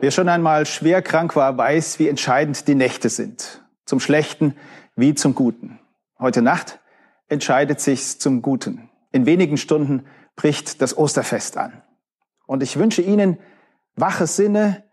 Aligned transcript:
Wer 0.00 0.10
schon 0.10 0.30
einmal 0.30 0.64
schwer 0.64 1.02
krank 1.02 1.36
war, 1.36 1.58
weiß, 1.58 1.98
wie 1.98 2.08
entscheidend 2.08 2.66
die 2.66 2.74
Nächte 2.74 3.10
sind. 3.10 3.62
Zum 3.84 4.00
Schlechten 4.00 4.56
wie 4.96 5.14
zum 5.14 5.34
Guten. 5.34 5.78
Heute 6.18 6.40
Nacht 6.40 6.80
entscheidet 7.28 7.82
sich's 7.82 8.18
zum 8.18 8.40
Guten. 8.40 8.88
In 9.12 9.26
wenigen 9.26 9.58
Stunden 9.58 10.06
bricht 10.36 10.80
das 10.80 10.96
Osterfest 10.96 11.58
an. 11.58 11.82
Und 12.46 12.62
ich 12.62 12.78
wünsche 12.78 13.02
Ihnen 13.02 13.38
wache 13.94 14.26
Sinne, 14.26 14.84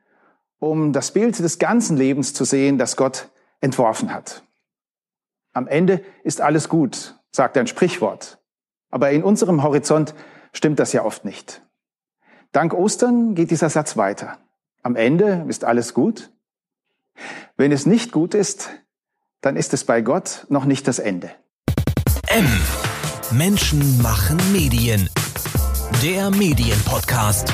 um 0.60 0.92
das 0.92 1.12
Bild 1.12 1.40
des 1.40 1.58
ganzen 1.58 1.96
Lebens 1.96 2.34
zu 2.34 2.44
sehen, 2.44 2.78
das 2.78 2.98
Gott 2.98 3.30
entworfen 3.62 4.14
hat. 4.14 4.44
Am 5.54 5.68
Ende 5.68 6.04
ist 6.26 6.42
alles 6.42 6.68
gut, 6.68 7.18
sagt 7.32 7.58
ein 7.58 7.68
Sprichwort. 7.68 8.40
Aber 8.90 9.12
in 9.12 9.24
unserem 9.24 9.64
Horizont 9.64 10.14
stimmt 10.52 10.80
das 10.80 10.92
ja 10.92 11.06
oft 11.06 11.24
nicht. 11.24 11.62
Dank 12.52 12.74
Ostern 12.74 13.36
geht 13.36 13.52
dieser 13.52 13.70
Satz 13.70 13.96
weiter. 13.96 14.38
Am 14.88 14.96
Ende 14.96 15.44
ist 15.50 15.66
alles 15.66 15.94
gut. 15.94 16.30
Wenn 17.58 17.74
es 17.74 17.86
nicht 17.86 18.14
gut 18.14 18.34
ist, 18.34 18.70
dann 19.42 19.58
ist 19.58 19.74
es 19.74 19.84
bei 19.84 20.00
Gott 20.00 20.46
noch 20.48 20.64
nicht 20.64 20.88
das 20.88 21.00
Ende. 21.00 21.30
M. 22.28 22.48
Menschen 23.32 24.02
machen 24.02 24.38
Medien. 24.54 25.10
Der 26.02 26.32
Medienpodcast. 26.32 27.52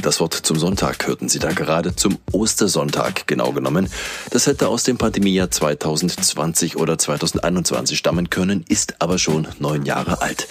Das 0.00 0.18
Wort 0.18 0.32
zum 0.32 0.58
Sonntag 0.58 1.06
hörten 1.06 1.28
Sie 1.28 1.38
da 1.38 1.52
gerade 1.52 1.94
zum 1.94 2.16
Ostersonntag 2.32 3.26
genau 3.26 3.52
genommen. 3.52 3.90
Das 4.30 4.46
hätte 4.46 4.68
aus 4.68 4.84
dem 4.84 4.96
Pandemiejahr 4.96 5.50
2020 5.50 6.78
oder 6.78 6.96
2021 6.96 7.98
stammen 7.98 8.30
können, 8.30 8.64
ist 8.66 9.02
aber 9.02 9.18
schon 9.18 9.46
neun 9.58 9.84
Jahre 9.84 10.22
alt. 10.22 10.48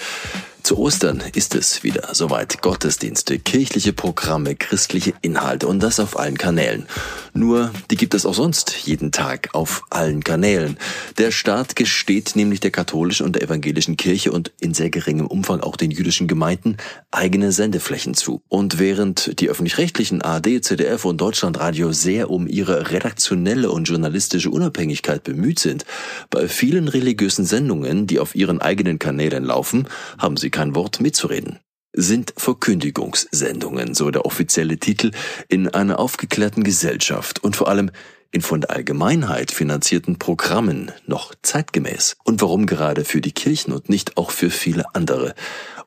Zu 0.64 0.78
Ostern 0.78 1.22
ist 1.36 1.56
es 1.56 1.84
wieder 1.84 2.16
soweit. 2.16 2.62
Gottesdienste, 2.62 3.38
kirchliche 3.38 3.92
Programme, 3.92 4.56
christliche 4.56 5.14
Inhalte 5.22 5.68
und 5.68 5.84
das 5.84 6.00
auf 6.00 6.18
allen 6.18 6.38
Kanälen. 6.38 6.88
Nur, 7.36 7.72
die 7.90 7.96
gibt 7.96 8.14
es 8.14 8.28
auch 8.28 8.36
sonst 8.36 8.86
jeden 8.86 9.12
Tag 9.12 9.50
auf 9.54 9.84
allen 9.90 10.24
Kanälen. 10.24 10.78
Der 11.18 11.32
Staat 11.32 11.76
gesteht 11.76 12.36
nämlich 12.36 12.60
der 12.60 12.70
katholischen 12.70 13.26
und 13.26 13.36
der 13.36 13.42
evangelischen 13.42 13.98
Kirche 13.98 14.32
und 14.32 14.52
in 14.60 14.76
sehr 14.76 14.92
geringem 14.92 15.26
Umfang 15.26 15.60
auch 15.62 15.76
den 15.76 15.90
jüdischen 15.90 16.28
Gemeinden 16.28 16.78
eigene 17.10 17.52
Sendeflächen 17.52 18.14
zu. 18.14 18.44
Und 18.50 18.78
während 18.78 19.40
die 19.40 19.50
öffentlich-rechtlichen 19.50 20.22
AD, 20.22 20.62
ZDF 20.62 21.06
und 21.06 21.20
Deutschlandradio 21.22 21.92
sehr 21.92 22.30
um 22.30 22.46
ihre 22.46 22.92
redaktionelle 22.92 23.72
und 23.72 23.86
journalistische 23.86 24.52
Unabhängigkeit 24.52 25.24
bemüht 25.24 25.58
sind, 25.58 25.86
bei 26.30 26.48
vielen 26.48 26.88
religiösen 26.88 27.46
Sendungen, 27.46 28.06
die 28.06 28.20
auf 28.20 28.36
ihren 28.36 28.62
eigenen 28.62 29.00
Kanälen 29.00 29.44
laufen, 29.44 29.88
haben 30.20 30.38
sie 30.38 30.52
kein 30.52 30.76
Wort 30.76 31.02
mitzureden 31.02 31.58
sind 31.94 32.34
Verkündigungssendungen, 32.38 33.94
so 33.94 34.12
der 34.12 34.26
offizielle 34.26 34.78
Titel, 34.78 35.12
in 35.48 35.68
einer 35.68 36.00
aufgeklärten 36.00 36.64
Gesellschaft 36.64 37.44
und 37.44 37.56
vor 37.56 37.68
allem 37.68 37.92
in 38.32 38.42
von 38.42 38.62
der 38.62 38.72
Allgemeinheit 38.72 39.52
finanzierten 39.52 40.18
Programmen 40.18 40.92
noch 41.06 41.34
zeitgemäß? 41.44 42.18
Und 42.24 42.42
warum 42.42 42.66
gerade 42.66 43.06
für 43.06 43.22
die 43.22 43.32
Kirchen 43.32 43.72
und 43.72 43.90
nicht 43.90 44.18
auch 44.18 44.32
für 44.32 44.50
viele 44.50 44.86
andere? 44.94 45.36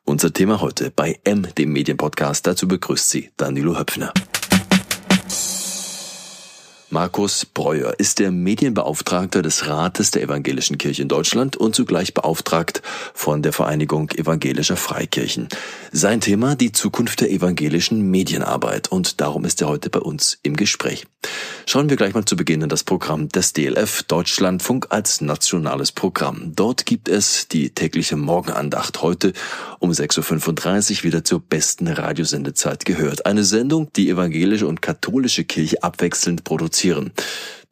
Unser 0.04 0.32
Thema 0.32 0.60
heute 0.60 0.92
bei 0.94 1.18
M, 1.24 1.48
dem 1.58 1.72
Medienpodcast. 1.72 2.46
Dazu 2.46 2.68
begrüßt 2.68 3.10
Sie 3.10 3.30
Danilo 3.36 3.76
Höpfner. 3.76 4.12
Markus 6.88 7.44
Breuer 7.44 7.94
ist 7.98 8.20
der 8.20 8.30
Medienbeauftragter 8.30 9.42
des 9.42 9.66
Rates 9.66 10.12
der 10.12 10.22
Evangelischen 10.22 10.78
Kirche 10.78 11.02
in 11.02 11.08
Deutschland 11.08 11.56
und 11.56 11.74
zugleich 11.74 12.14
beauftragt 12.14 12.80
von 13.12 13.42
der 13.42 13.52
Vereinigung 13.52 14.12
evangelischer 14.12 14.76
Freikirchen. 14.76 15.48
Sein 15.90 16.20
Thema 16.20 16.54
die 16.54 16.70
Zukunft 16.70 17.22
der 17.22 17.32
evangelischen 17.32 18.08
Medienarbeit 18.08 18.86
und 18.88 19.20
darum 19.20 19.44
ist 19.44 19.60
er 19.62 19.68
heute 19.68 19.90
bei 19.90 19.98
uns 19.98 20.38
im 20.44 20.56
Gespräch. 20.56 21.06
Schauen 21.66 21.90
wir 21.90 21.96
gleich 21.96 22.14
mal 22.14 22.24
zu 22.24 22.36
Beginn 22.36 22.62
in 22.62 22.68
das 22.68 22.84
Programm 22.84 23.28
des 23.28 23.52
DLF 23.52 24.04
Deutschlandfunk 24.04 24.86
als 24.90 25.20
nationales 25.20 25.90
Programm. 25.90 26.52
Dort 26.54 26.86
gibt 26.86 27.08
es 27.08 27.48
die 27.48 27.70
tägliche 27.70 28.16
Morgenandacht 28.16 29.02
heute 29.02 29.32
um 29.80 29.90
6.35 29.90 30.98
Uhr 30.98 31.04
wieder 31.04 31.24
zur 31.24 31.40
besten 31.40 31.88
Radiosendezeit 31.88 32.84
gehört. 32.84 33.26
Eine 33.26 33.42
Sendung, 33.42 33.92
die 33.96 34.08
evangelische 34.08 34.68
und 34.68 34.80
katholische 34.80 35.42
Kirche 35.42 35.82
abwechselnd 35.82 36.44
produzieren. 36.86 37.12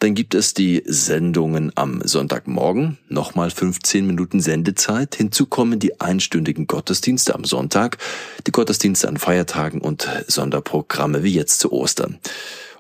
Dann 0.01 0.15
gibt 0.15 0.35
es 0.35 0.53
die 0.53 0.83
Sendungen 0.85 1.73
am 1.77 2.03
Sonntagmorgen, 2.05 2.99
nochmal 3.09 3.51
15 3.51 4.07
Minuten 4.07 4.41
Sendezeit. 4.41 5.15
Hinzu 5.15 5.47
kommen 5.47 5.79
die 5.79 6.01
einstündigen 6.01 6.67
Gottesdienste 6.67 7.35
am 7.35 7.45
Sonntag, 7.45 7.99
die 8.47 8.53
Gottesdienste 8.53 9.09
an 9.09 9.17
Feiertagen 9.17 9.81
und 9.81 10.09
Sonderprogramme 10.27 11.23
wie 11.23 11.33
jetzt 11.33 11.61
zu 11.61 11.73
Ostern. 11.73 12.19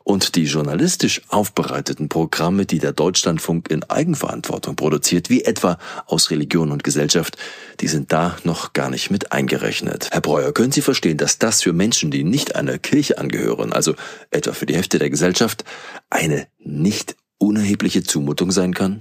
Und 0.04 0.36
die 0.36 0.44
journalistisch 0.44 1.22
aufbereiteten 1.28 2.10
Programme, 2.10 2.66
die 2.66 2.78
der 2.78 2.92
Deutschlandfunk 2.92 3.70
in 3.70 3.84
Eigenverantwortung 3.84 4.76
produziert, 4.76 5.30
wie 5.30 5.42
etwa 5.44 5.78
aus 6.04 6.30
Religion 6.30 6.72
und 6.72 6.84
Gesellschaft, 6.84 7.38
die 7.80 7.88
sind 7.88 8.12
da 8.12 8.36
noch 8.44 8.74
gar 8.74 8.90
nicht 8.90 9.10
mit 9.10 9.32
eingerechnet. 9.32 10.10
Herr 10.12 10.20
Breuer, 10.20 10.52
können 10.52 10.72
Sie 10.72 10.82
verstehen, 10.82 11.16
dass 11.16 11.38
das 11.38 11.62
für 11.62 11.72
Menschen, 11.72 12.10
die 12.10 12.22
nicht 12.22 12.54
einer 12.54 12.76
Kirche 12.76 13.16
angehören, 13.16 13.72
also 13.72 13.94
etwa 14.30 14.52
für 14.52 14.66
die 14.66 14.76
Hälfte 14.76 14.98
der 14.98 15.08
Gesellschaft, 15.08 15.64
eine 16.10 16.46
nicht 16.58 17.16
unerhebliche 17.38 18.02
Zumutung 18.02 18.50
sein 18.50 18.74
kann? 18.74 19.00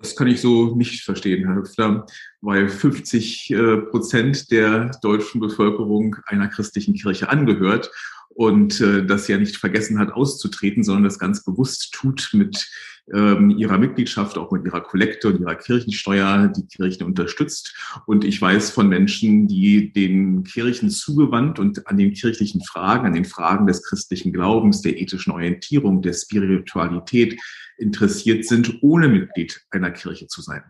Das 0.00 0.16
kann 0.16 0.28
ich 0.28 0.40
so 0.40 0.74
nicht 0.76 1.02
verstehen, 1.02 1.44
Herr 1.44 1.56
Höpfler, 1.56 2.06
weil 2.40 2.70
50 2.70 3.50
äh, 3.50 3.76
Prozent 3.78 4.50
der 4.50 4.92
deutschen 5.02 5.40
Bevölkerung 5.40 6.16
einer 6.24 6.48
christlichen 6.48 6.94
Kirche 6.94 7.28
angehört 7.28 7.90
und 8.38 8.80
äh, 8.80 9.04
das 9.04 9.26
ja 9.26 9.36
nicht 9.36 9.56
vergessen 9.56 9.98
hat 9.98 10.12
auszutreten, 10.12 10.84
sondern 10.84 11.02
das 11.02 11.18
ganz 11.18 11.42
bewusst 11.42 11.92
tut 11.92 12.30
mit 12.34 12.70
ähm, 13.12 13.50
ihrer 13.50 13.78
Mitgliedschaft, 13.78 14.38
auch 14.38 14.52
mit 14.52 14.64
ihrer 14.64 14.80
Kollekte 14.80 15.26
und 15.26 15.40
ihrer 15.40 15.56
Kirchensteuer, 15.56 16.46
die 16.46 16.64
Kirchen 16.68 17.04
unterstützt. 17.04 17.74
Und 18.06 18.24
ich 18.24 18.40
weiß 18.40 18.70
von 18.70 18.88
Menschen, 18.88 19.48
die 19.48 19.92
den 19.92 20.44
Kirchen 20.44 20.88
zugewandt 20.88 21.58
und 21.58 21.88
an 21.88 21.96
den 21.96 22.12
kirchlichen 22.12 22.62
Fragen, 22.62 23.06
an 23.06 23.14
den 23.14 23.24
Fragen 23.24 23.66
des 23.66 23.82
christlichen 23.82 24.32
Glaubens, 24.32 24.82
der 24.82 25.00
ethischen 25.00 25.32
Orientierung, 25.32 26.00
der 26.00 26.12
Spiritualität 26.12 27.36
interessiert 27.76 28.44
sind, 28.44 28.78
ohne 28.82 29.08
Mitglied 29.08 29.62
einer 29.70 29.90
Kirche 29.90 30.28
zu 30.28 30.42
sein. 30.42 30.62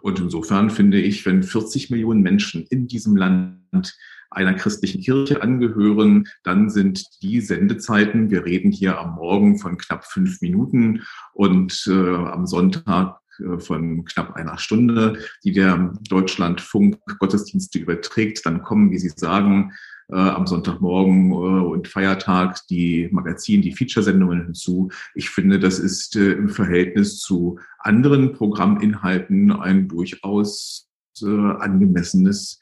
Und 0.00 0.18
insofern 0.18 0.70
finde 0.70 0.98
ich, 0.98 1.26
wenn 1.26 1.42
40 1.42 1.90
Millionen 1.90 2.22
Menschen 2.22 2.64
in 2.70 2.86
diesem 2.86 3.16
Land 3.16 3.98
einer 4.32 4.54
christlichen 4.54 5.00
Kirche 5.00 5.42
angehören, 5.42 6.28
dann 6.42 6.70
sind 6.70 7.22
die 7.22 7.40
Sendezeiten, 7.40 8.30
wir 8.30 8.44
reden 8.44 8.70
hier 8.70 8.98
am 8.98 9.14
Morgen 9.14 9.58
von 9.58 9.76
knapp 9.76 10.04
fünf 10.04 10.40
Minuten 10.40 11.02
und 11.32 11.84
äh, 11.88 11.92
am 11.92 12.46
Sonntag 12.46 13.18
äh, 13.38 13.58
von 13.58 14.04
knapp 14.04 14.34
einer 14.34 14.58
Stunde, 14.58 15.18
die 15.44 15.52
der 15.52 15.92
Deutschlandfunk 16.08 16.98
Gottesdienste 17.18 17.78
überträgt. 17.78 18.44
Dann 18.44 18.62
kommen, 18.62 18.90
wie 18.90 18.98
Sie 18.98 19.12
sagen, 19.14 19.72
äh, 20.08 20.16
am 20.16 20.46
Sonntagmorgen 20.46 21.30
äh, 21.30 21.34
und 21.34 21.88
Feiertag 21.88 22.66
die 22.68 23.08
Magazin, 23.12 23.62
die 23.62 23.72
Feature-Sendungen 23.72 24.44
hinzu. 24.44 24.90
Ich 25.14 25.30
finde, 25.30 25.58
das 25.58 25.78
ist 25.78 26.16
äh, 26.16 26.32
im 26.32 26.48
Verhältnis 26.48 27.18
zu 27.18 27.58
anderen 27.78 28.32
Programminhalten 28.32 29.52
ein 29.52 29.88
durchaus 29.88 30.88
äh, 31.22 31.26
angemessenes 31.26 32.60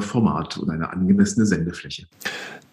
Format 0.00 0.58
und 0.58 0.70
eine 0.70 0.90
angemessene 0.90 1.46
Sendefläche. 1.46 2.06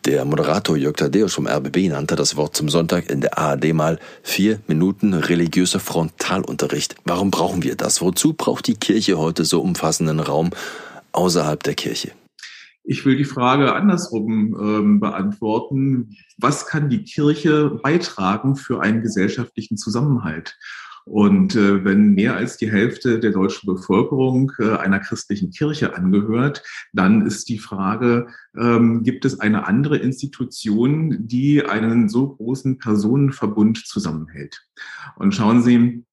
Der 0.06 0.24
Moderator 0.24 0.78
Jörg 0.78 0.98
Thaddeus 0.98 1.34
vom 1.34 1.48
RBB 1.48 1.90
nannte 1.90 2.16
das 2.16 2.36
Wort 2.36 2.56
zum 2.56 2.70
Sonntag 2.70 3.10
in 3.10 3.22
der 3.22 3.40
ARD 3.40 3.74
mal 3.74 4.00
vier 4.22 4.60
Minuten 4.68 5.16
religiöser 5.16 5.80
Frontalunterricht. 5.80 6.96
Warum 7.06 7.32
brauchen 7.32 7.64
wir 7.64 7.76
das? 7.76 8.02
Wozu 8.02 8.34
braucht 8.34 8.68
die 8.68 8.76
Kirche 8.76 9.18
heute 9.18 9.46
so 9.46 9.62
umfassenden 9.62 10.20
Raum 10.20 10.52
außerhalb 11.12 11.64
der 11.64 11.74
Kirche? 11.74 12.12
Ich 12.84 13.04
will 13.04 13.18
die 13.18 13.26
Frage 13.26 13.74
andersrum 13.74 14.56
ähm, 14.62 15.00
beantworten. 15.00 16.16
Was 16.38 16.68
kann 16.68 16.90
die 16.90 17.04
Kirche 17.04 17.72
beitragen 17.82 18.56
für 18.56 18.82
einen 18.82 19.02
gesellschaftlichen 19.02 19.76
Zusammenhalt? 19.76 20.56
Und 21.06 21.56
äh, 21.56 21.86
wenn 21.86 22.16
mehr 22.16 22.36
als 22.36 22.58
die 22.58 22.72
Hälfte 22.72 23.20
der 23.20 23.32
deutschen 23.32 23.68
Bevölkerung 23.68 24.52
äh, 24.58 24.72
einer 24.72 25.00
christlichen 25.00 25.52
Kirche 25.52 25.96
angehört, 25.96 26.64
dann 26.94 27.26
ist 27.26 27.48
die 27.48 27.60
Frage, 27.60 28.28
ähm, 28.58 29.04
gibt 29.04 29.24
es 29.24 29.40
eine 29.40 29.68
andere 29.68 29.98
Institution, 29.98 31.28
die 31.28 31.64
einen 31.64 32.10
so 32.10 32.36
großen 32.36 32.80
Personenverbund 32.80 33.86
zusammenhält? 33.86 34.66
Und 35.16 35.36
schauen 35.36 35.62
Sie, 35.62 36.04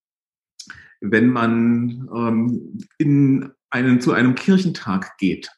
wenn 1.01 1.31
man 1.31 2.09
ähm, 2.15 2.79
in 2.99 3.51
einen, 3.71 3.99
zu 4.03 4.13
einem 4.13 4.35
Kirchentag 4.35 5.17
geht, 5.17 5.49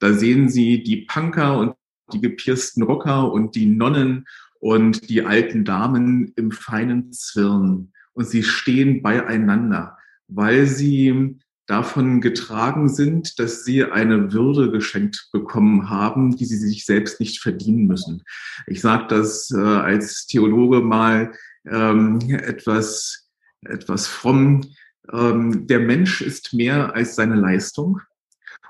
da 0.00 0.12
sehen 0.12 0.48
Sie 0.48 0.82
die 0.82 1.02
Punker 1.02 1.56
und 1.56 1.74
die 2.12 2.20
gepiersten 2.20 2.82
Rocker 2.82 3.32
und 3.32 3.54
die 3.54 3.66
Nonnen 3.66 4.26
und 4.58 5.08
die 5.08 5.24
alten 5.24 5.64
Damen 5.64 6.32
im 6.34 6.50
feinen 6.50 7.12
Zwirn 7.12 7.92
und 8.14 8.26
sie 8.26 8.42
stehen 8.42 9.02
beieinander, 9.02 9.98
weil 10.28 10.66
sie 10.66 11.38
davon 11.66 12.20
getragen 12.20 12.88
sind, 12.88 13.38
dass 13.38 13.64
sie 13.64 13.84
eine 13.84 14.32
Würde 14.32 14.70
geschenkt 14.70 15.28
bekommen 15.32 15.88
haben, 15.88 16.36
die 16.36 16.44
sie 16.44 16.56
sich 16.56 16.84
selbst 16.84 17.20
nicht 17.20 17.40
verdienen 17.40 17.86
müssen. 17.86 18.22
Ich 18.66 18.80
sage 18.80 19.06
das 19.08 19.50
äh, 19.50 19.60
als 19.60 20.26
Theologe 20.26 20.80
mal 20.80 21.32
ähm, 21.66 22.18
etwas, 22.30 23.28
etwas 23.62 24.06
fromm. 24.06 24.66
Ähm, 25.12 25.66
der 25.66 25.80
Mensch 25.80 26.20
ist 26.20 26.52
mehr 26.52 26.94
als 26.94 27.14
seine 27.14 27.36
Leistung. 27.36 28.00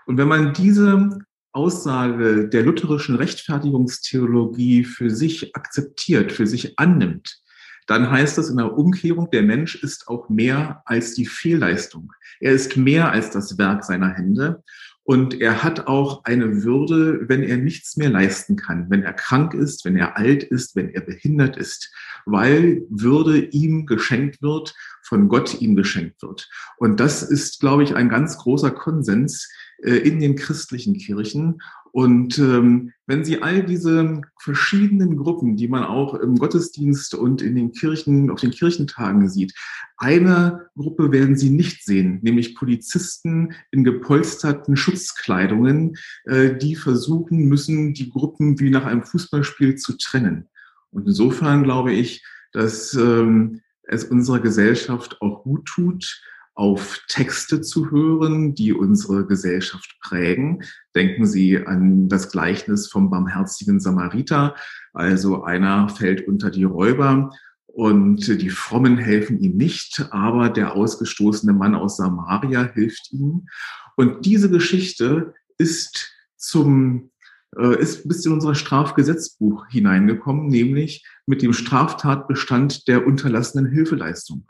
Und 0.07 0.19
wenn 0.19 0.29
man 0.29 0.53
diese 0.53 1.19
Aussage 1.53 2.49
der 2.49 2.63
lutherischen 2.63 3.17
Rechtfertigungstheologie 3.17 4.85
für 4.85 5.11
sich 5.11 5.55
akzeptiert, 5.55 6.33
für 6.33 6.47
sich 6.47 6.79
annimmt, 6.79 7.42
dann 7.87 8.11
heißt 8.11 8.39
das 8.39 8.49
in 8.49 8.57
der 8.57 8.77
Umkehrung, 8.77 9.31
der 9.31 9.43
Mensch 9.43 9.83
ist 9.83 10.09
auch 10.09 10.29
mehr 10.29 10.83
als 10.85 11.15
die 11.15 11.27
Fehlleistung. 11.27 12.13
Er 12.41 12.53
ist 12.53 12.77
mehr 12.77 13.11
als 13.11 13.31
das 13.31 13.59
Werk 13.59 13.85
seiner 13.85 14.11
Hände. 14.11 14.63
Und 15.05 15.41
er 15.41 15.65
hat 15.65 15.89
auch 15.89 16.25
eine 16.25 16.63
Würde, 16.63 17.29
wenn 17.29 17.43
er 17.43 17.57
nichts 17.57 17.97
mehr 17.97 18.11
leisten 18.11 18.55
kann, 18.55 18.89
wenn 18.89 19.03
er 19.03 19.13
krank 19.13 19.53
ist, 19.53 19.85
wenn 19.85 19.97
er 19.97 20.17
alt 20.17 20.45
ist, 20.45 20.77
wenn 20.77 20.91
er 20.91 21.01
behindert 21.01 21.57
ist, 21.57 21.93
weil 22.25 22.83
Würde 22.89 23.39
ihm 23.39 23.87
geschenkt 23.87 24.43
wird, 24.43 24.75
von 25.03 25.29
Gott 25.29 25.61
ihm 25.61 25.75
geschenkt 25.75 26.23
wird. 26.23 26.49
Und 26.77 27.01
das 27.01 27.25
ist, 27.25 27.59
glaube 27.59 27.83
ich, 27.83 27.97
ein 27.97 28.09
ganz 28.09 28.39
großer 28.39 28.71
Konsens 28.71 29.51
äh, 29.83 29.97
in 29.97 30.21
den 30.21 30.37
christlichen 30.37 30.95
Kirchen. 30.95 31.61
Und 31.93 32.39
ähm, 32.39 32.93
wenn 33.07 33.25
Sie 33.25 33.43
all 33.43 33.63
diese 33.65 34.23
verschiedenen 34.41 35.17
Gruppen, 35.19 35.57
die 35.57 35.69
man 35.69 35.85
auch 35.85 36.15
im 36.15 36.37
Gottesdienst 36.37 37.15
und 37.15 37.43
in 37.43 37.55
den 37.55 37.73
Kirchen, 37.73 38.31
auf 38.31 38.41
den 38.41 38.51
Kirchentagen 38.51 39.29
sieht, 39.29 39.55
eine 39.99 40.71
Gruppe 40.75 41.13
werden 41.13 41.37
Sie 41.37 41.51
nicht 41.51 41.85
sehen, 41.85 42.21
nämlich 42.23 42.55
Polizisten 42.55 43.53
in 43.73 43.85
gepolsterten 43.85 44.77
Schutzkleidungen, 44.77 45.97
äh, 46.25 46.57
die 46.57 46.77
versuchen 46.77 47.47
müssen, 47.47 47.93
die 47.93 48.09
Gruppen 48.09 48.59
wie 48.59 48.71
nach 48.71 48.87
einem 48.87 49.03
Fußballspiel 49.03 49.75
zu 49.75 49.99
trennen. 49.99 50.49
Und 50.91 51.07
insofern 51.07 51.63
glaube 51.63 51.93
ich, 51.93 52.25
dass 52.53 52.95
ähm, 52.95 53.61
es 53.83 54.05
unserer 54.05 54.41
Gesellschaft 54.41 55.21
auch 55.21 55.43
gut 55.43 55.67
tut, 55.67 56.23
auf 56.55 57.01
Texte 57.09 57.61
zu 57.63 57.91
hören, 57.91 58.55
die 58.55 58.73
unsere 58.73 59.27
Gesellschaft 59.27 59.97
prägen. 60.01 60.63
Denken 60.95 61.27
Sie 61.27 61.59
an 61.59 62.09
das 62.09 62.31
Gleichnis 62.31 62.89
vom 62.89 63.11
barmherzigen 63.11 63.81
Samariter. 63.81 64.55
Also 64.93 65.45
einer 65.45 65.89
fällt 65.89 66.29
unter 66.29 66.51
die 66.51 66.65
Räuber 66.65 67.31
und 67.67 68.27
die 68.27 68.51
Frommen 68.51 68.99
helfen 68.99 69.39
ihm 69.39 69.57
nicht, 69.57 70.09
aber 70.11 70.51
der 70.51 70.77
ausgestoßene 70.77 71.55
Mann 71.55 71.75
aus 71.75 71.97
Samaria 71.97 72.71
hilft 72.75 73.13
ihm. 73.13 73.49
Und 73.97 74.27
diese 74.27 74.51
Geschichte 74.51 75.35
ist 75.57 76.13
zum 76.37 77.13
äh, 77.57 77.81
ist 77.81 78.09
bis 78.09 78.25
in 78.25 78.33
unser 78.33 78.55
Strafgesetzbuch 78.55 79.67
hineingekommen, 79.69 80.49
nämlich 80.49 81.07
mit 81.27 81.43
dem 81.43 81.53
Straftatbestand 81.53 82.89
der 82.89 83.07
unterlassenen 83.07 83.71
Hilfeleistung. 83.71 84.47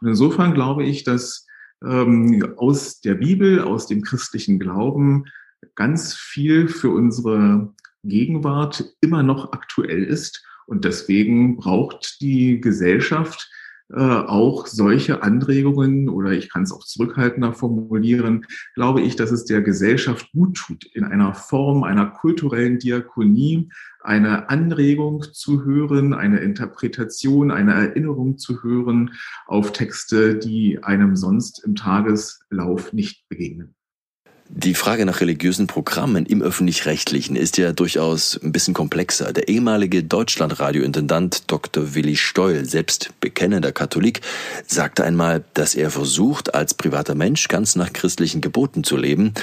Und 0.00 0.08
insofern 0.08 0.54
glaube 0.54 0.84
ich, 0.84 1.04
dass 1.04 1.46
ähm, 1.84 2.54
aus 2.56 3.00
der 3.00 3.14
Bibel, 3.14 3.60
aus 3.60 3.86
dem 3.86 4.02
christlichen 4.02 4.58
Glauben 4.58 5.24
ganz 5.74 6.14
viel 6.14 6.68
für 6.68 6.90
unsere 6.90 7.72
Gegenwart 8.04 8.94
immer 9.00 9.22
noch 9.22 9.52
aktuell 9.52 10.04
ist. 10.04 10.44
Und 10.66 10.84
deswegen 10.84 11.56
braucht 11.56 12.20
die 12.20 12.60
Gesellschaft 12.60 13.50
äh, 13.92 13.98
auch 13.98 14.68
solche 14.68 15.22
Anregungen 15.22 16.08
oder 16.08 16.30
ich 16.30 16.48
kann 16.48 16.62
es 16.62 16.72
auch 16.72 16.84
zurückhaltender 16.84 17.52
formulieren, 17.52 18.46
glaube 18.74 19.00
ich, 19.00 19.16
dass 19.16 19.32
es 19.32 19.44
der 19.46 19.62
Gesellschaft 19.62 20.30
gut 20.32 20.56
tut, 20.56 20.84
in 20.94 21.04
einer 21.04 21.34
Form 21.34 21.82
einer 21.82 22.06
kulturellen 22.06 22.78
Diakonie 22.78 23.68
eine 24.02 24.48
Anregung 24.48 25.24
zu 25.32 25.64
hören, 25.64 26.14
eine 26.14 26.38
Interpretation, 26.38 27.50
eine 27.50 27.74
Erinnerung 27.74 28.38
zu 28.38 28.62
hören 28.62 29.12
auf 29.46 29.72
Texte, 29.72 30.36
die 30.36 30.82
einem 30.82 31.16
sonst 31.16 31.64
im 31.64 31.74
Tageslauf 31.74 32.92
nicht 32.92 33.28
begegnen. 33.28 33.74
Die 34.52 34.74
Frage 34.74 35.06
nach 35.06 35.20
religiösen 35.20 35.68
Programmen 35.68 36.26
im 36.26 36.42
öffentlich-rechtlichen 36.42 37.36
ist 37.36 37.56
ja 37.56 37.72
durchaus 37.72 38.38
ein 38.42 38.50
bisschen 38.50 38.74
komplexer. 38.74 39.32
Der 39.32 39.46
ehemalige 39.46 40.02
Deutschlandradiointendant 40.02 41.48
Dr. 41.48 41.94
Willi 41.94 42.16
Steul, 42.16 42.64
selbst 42.64 43.10
bekennender 43.20 43.70
Katholik, 43.70 44.22
sagte 44.66 45.04
einmal, 45.04 45.44
dass 45.54 45.76
er 45.76 45.92
versucht, 45.92 46.52
als 46.52 46.74
privater 46.74 47.14
Mensch 47.14 47.46
ganz 47.46 47.76
nach 47.76 47.92
christlichen 47.92 48.40
Geboten 48.40 48.82
zu 48.82 48.96
leben, 48.96 49.34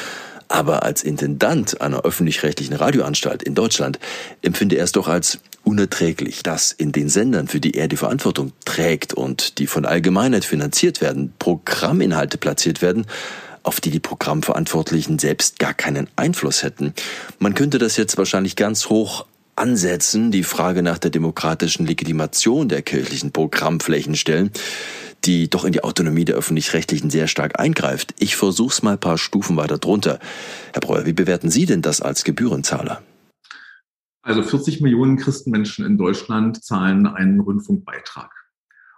aber 0.50 0.84
als 0.84 1.04
Intendant 1.04 1.80
einer 1.80 2.02
öffentlich-rechtlichen 2.04 2.76
Radioanstalt 2.76 3.44
in 3.44 3.56
Deutschland 3.56 4.00
empfinde 4.42 4.76
er 4.76 4.84
es 4.84 4.92
doch 4.92 5.08
als 5.08 5.40
unerträglich, 5.64 6.44
dass 6.44 6.74
in 6.74 6.92
den 6.92 7.08
Sendern, 7.08 7.48
für 7.48 7.62
die 7.62 7.76
er 7.76 7.88
die 7.88 7.98
Verantwortung 7.98 8.52
trägt 8.66 9.14
und 9.14 9.58
die 9.58 9.68
von 9.68 9.86
Allgemeinheit 9.86 10.44
finanziert 10.44 11.00
werden, 11.00 11.34
Programminhalte 11.40 12.38
platziert 12.38 12.82
werden, 12.82 13.06
auf 13.68 13.82
die 13.82 13.92
die 13.92 14.00
Programmverantwortlichen 14.00 15.20
selbst 15.20 15.60
gar 15.60 15.74
keinen 15.74 16.08
Einfluss 16.16 16.64
hätten. 16.64 16.94
Man 17.40 17.54
könnte 17.54 17.78
das 17.78 17.98
jetzt 17.98 18.18
wahrscheinlich 18.18 18.56
ganz 18.56 18.90
hoch 18.90 19.26
ansetzen, 19.58 20.32
die 20.32 20.44
Frage 20.44 20.84
nach 20.84 20.98
der 20.98 21.12
demokratischen 21.12 21.86
Legitimation 21.86 22.70
der 22.70 22.82
kirchlichen 22.82 23.32
Programmflächen 23.32 24.16
stellen, 24.16 24.52
die 25.26 25.50
doch 25.50 25.66
in 25.66 25.74
die 25.74 25.84
Autonomie 25.84 26.26
der 26.26 26.36
öffentlich-rechtlichen 26.36 27.10
sehr 27.10 27.28
stark 27.28 27.60
eingreift. 27.60 28.14
Ich 28.20 28.36
versuch's 28.36 28.84
mal 28.84 28.94
ein 28.94 29.00
paar 29.00 29.18
Stufen 29.18 29.58
weiter 29.58 29.80
drunter. 29.80 30.20
Herr 30.74 30.82
Breuer, 30.82 31.06
wie 31.06 31.14
bewerten 31.14 31.50
Sie 31.50 31.66
denn 31.66 31.82
das 31.82 32.02
als 32.02 32.24
Gebührenzahler? 32.24 33.02
Also 34.22 34.44
40 34.44 34.82
Millionen 34.82 35.18
Christenmenschen 35.18 35.86
in 35.86 35.98
Deutschland 35.98 36.64
zahlen 36.64 37.08
einen 37.08 37.40
Rundfunkbeitrag. 37.40 38.37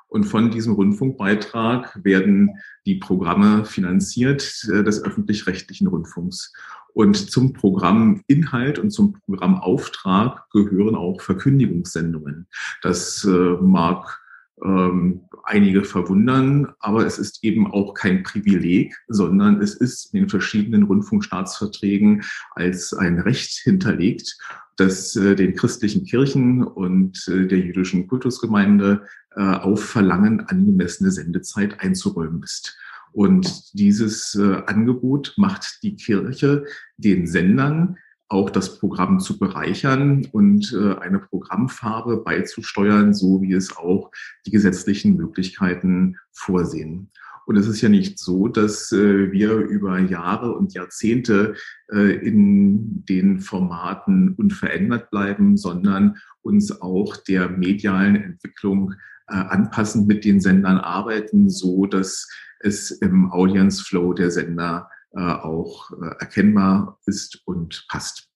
Und 0.10 0.24
von 0.24 0.50
diesem 0.50 0.74
Rundfunkbeitrag 0.74 2.04
werden 2.04 2.58
die 2.86 2.96
Programme 2.96 3.64
finanziert 3.64 4.68
äh, 4.72 4.84
des 4.84 5.04
öffentlich-rechtlichen 5.04 5.88
Rundfunks. 5.88 6.52
Und 6.94 7.16
zum 7.16 7.54
Programminhalt 7.54 8.80
und 8.80 8.90
zum 8.90 9.14
Programmauftrag 9.14 10.50
gehören 10.50 10.96
auch 10.96 11.22
Verkündigungssendungen. 11.22 12.48
Das 12.82 13.24
äh, 13.24 13.30
mag 13.30 14.19
ähm, 14.64 15.22
einige 15.44 15.84
verwundern, 15.84 16.74
aber 16.80 17.06
es 17.06 17.18
ist 17.18 17.44
eben 17.44 17.72
auch 17.72 17.94
kein 17.94 18.24
Privileg, 18.24 18.95
sondern 19.07 19.62
es 19.62 19.74
ist 19.74 20.14
in 20.14 20.22
den 20.22 20.30
verschiedenen 20.30 20.83
Rundfunkstaatsverträgen 20.83 22.24
als 22.56 22.94
ein 22.94 23.19
Recht 23.19 23.52
hinterlegt, 23.64 24.38
das 24.78 25.16
äh, 25.16 25.36
den 25.36 25.56
christlichen 25.56 26.06
Kirchen 26.06 26.64
und 26.64 27.28
äh, 27.28 27.48
der 27.48 27.60
jüdischen 27.60 28.07
Kultusgemeinde 28.07 29.04
äh, 29.36 29.42
auf 29.42 29.83
Verlangen 29.83 30.42
angemessene 30.42 31.12
Sendezeit 31.12 31.80
einzuräumen 31.81 32.44
ist. 32.44 32.78
Und 33.12 33.74
dieses 33.74 34.36
äh, 34.36 34.62
Angebot 34.68 35.33
macht 35.38 35.80
die 35.83 35.95
Kirche 35.95 36.66
den 36.98 37.28
Sendern 37.28 37.98
auch 38.30 38.52
das 38.52 38.78
Programm 38.78 39.19
zu 39.19 39.40
bereichern 39.40 40.28
und 40.31 40.71
äh, 40.74 40.95
eine 41.00 41.19
Programmfarbe 41.19 42.18
beizusteuern, 42.18 43.14
so 43.14 43.42
wie 43.42 43.54
es 43.54 43.76
auch 43.76 44.12
die 44.45 44.52
gesetzlichen 44.52 45.18
Möglichkeiten 45.18 46.16
vorsehen. 46.31 47.09
Und 47.48 47.57
es 47.57 47.68
ist 47.68 47.81
ja 47.81 47.90
nicht 47.90 48.19
so, 48.19 48.48
dass 48.48 48.92
äh, 48.92 49.31
wir 49.31 49.54
über 49.54 49.98
Jahre 50.00 50.54
und 50.54 50.76
Jahrzehnte 50.76 51.56
äh, 51.92 52.16
in 52.18 53.04
den 53.06 53.40
Formaten 53.40 54.36
unverändert 54.36 55.09
bleiben, 55.09 55.57
sondern 55.57 56.18
uns 56.44 56.81
auch 56.81 57.18
der 57.18 57.50
medialen 57.50 58.16
Entwicklung 58.16 58.94
anpassen, 59.31 60.07
mit 60.07 60.26
den 60.26 60.42
Sendern 60.42 60.80
arbeiten, 60.80 61.52
so 61.52 61.86
dass 61.86 62.28
es 62.62 62.90
im 62.90 63.31
Audience 63.31 63.83
Flow 63.83 64.14
der 64.14 64.31
Sender 64.31 64.90
auch 65.18 65.92
äh, 65.92 66.16
erkennbar 66.19 66.99
ist 67.06 67.42
und 67.45 67.85
passt. 67.89 68.30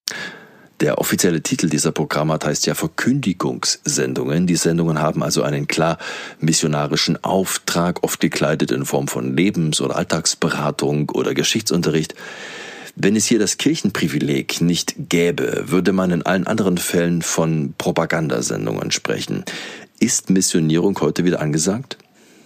Der 0.79 0.97
offizielle 0.97 1.41
Titel 1.41 1.69
dieser 1.69 1.91
Programmart 1.91 2.45
heißt 2.45 2.65
ja 2.65 2.73
Verkündigungssendungen. 2.73 4.47
Die 4.47 4.55
Sendungen 4.55 4.99
haben 4.99 5.23
also 5.23 5.43
einen 5.43 5.67
klar 5.67 5.97
missionarischen 6.39 7.23
Auftrag, 7.23 8.03
oft 8.03 8.19
gekleidet 8.19 8.71
in 8.71 8.85
Form 8.85 9.07
von 9.07 9.37
Lebens- 9.37 9.79
oder 9.79 9.95
Alltagsberatung 9.95 11.09
oder 11.11 11.33
Geschichtsunterricht. 11.33 12.15
Wenn 12.95 13.15
es 13.15 13.25
hier 13.25 13.39
das 13.39 13.57
Kirchenprivileg 13.57 14.61
nicht 14.61 14.95
gäbe, 15.09 15.63
würde 15.67 15.93
man 15.93 16.11
in 16.11 16.23
allen 16.23 16.47
anderen 16.47 16.77
Fällen 16.77 17.21
von 17.21 17.73
Propagandasendungen 17.77 18.91
sprechen. 18.91 19.45
Ist 19.99 20.29
Missionierung 20.29 20.99
heute 20.99 21.23
wieder 21.23 21.39
angesagt? 21.39 21.97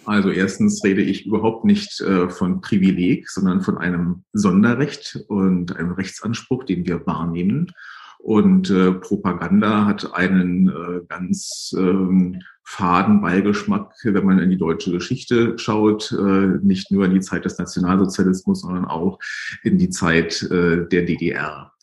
Also 0.08 0.32
erstens 0.32 0.82
rede 0.86 1.02
ich 1.02 1.26
überhaupt 1.26 1.66
nicht 1.66 2.00
äh, 2.00 2.30
von 2.30 2.62
Privileg, 2.62 3.30
sondern 3.30 3.60
von 3.62 3.78
einem 3.78 4.24
Sonderrecht 4.32 5.20
und 5.28 5.76
einem 5.76 5.92
Rechtsanspruch, 5.92 6.64
den 6.64 6.88
wir 6.88 7.06
wahrnehmen. 7.06 7.74
Und 8.20 8.70
äh, 8.70 8.94
Propaganda 8.94 9.86
hat 9.86 10.14
einen 10.14 10.70
äh, 10.70 11.02
ganz 11.10 11.76
ähm, 11.78 12.42
faden 12.64 13.20
Beigeschmack, 13.20 13.94
wenn 14.04 14.26
man 14.26 14.40
in 14.40 14.50
die 14.50 14.58
deutsche 14.58 14.92
Geschichte 14.92 15.58
schaut, 15.60 16.14
äh, 16.14 16.58
nicht 16.62 16.90
nur 16.90 17.04
in 17.04 17.14
die 17.14 17.20
Zeit 17.20 17.44
des 17.44 17.58
Nationalsozialismus, 17.58 18.62
sondern 18.62 18.86
auch 18.86 19.20
in 19.64 19.78
die 19.78 19.90
Zeit 19.90 20.42
äh, 20.44 20.88
der 20.88 21.04
DDR. 21.04 21.74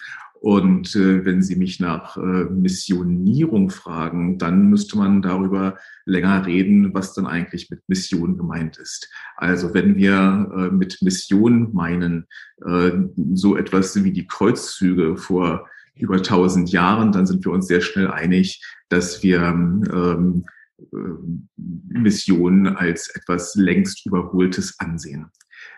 Und 0.44 0.94
äh, 0.94 1.24
wenn 1.24 1.40
Sie 1.42 1.56
mich 1.56 1.80
nach 1.80 2.18
äh, 2.18 2.20
Missionierung 2.20 3.70
fragen, 3.70 4.36
dann 4.36 4.68
müsste 4.68 4.98
man 4.98 5.22
darüber 5.22 5.78
länger 6.04 6.44
reden, 6.44 6.92
was 6.92 7.14
dann 7.14 7.26
eigentlich 7.26 7.70
mit 7.70 7.80
Mission 7.88 8.36
gemeint 8.36 8.76
ist. 8.76 9.08
Also 9.36 9.72
wenn 9.72 9.96
wir 9.96 10.52
äh, 10.54 10.70
mit 10.70 10.98
Mission 11.00 11.72
meinen, 11.72 12.26
äh, 12.62 12.90
so 13.32 13.56
etwas 13.56 14.04
wie 14.04 14.12
die 14.12 14.26
Kreuzzüge 14.26 15.16
vor 15.16 15.66
über 15.94 16.16
1000 16.16 16.70
Jahren, 16.70 17.10
dann 17.10 17.24
sind 17.24 17.42
wir 17.46 17.52
uns 17.52 17.66
sehr 17.66 17.80
schnell 17.80 18.10
einig, 18.10 18.62
dass 18.90 19.22
wir 19.22 19.40
ähm, 19.40 20.44
äh, 20.92 20.96
Missionen 21.88 22.68
als 22.68 23.08
etwas 23.16 23.54
längst 23.54 24.04
Überholtes 24.04 24.78
ansehen. 24.78 25.30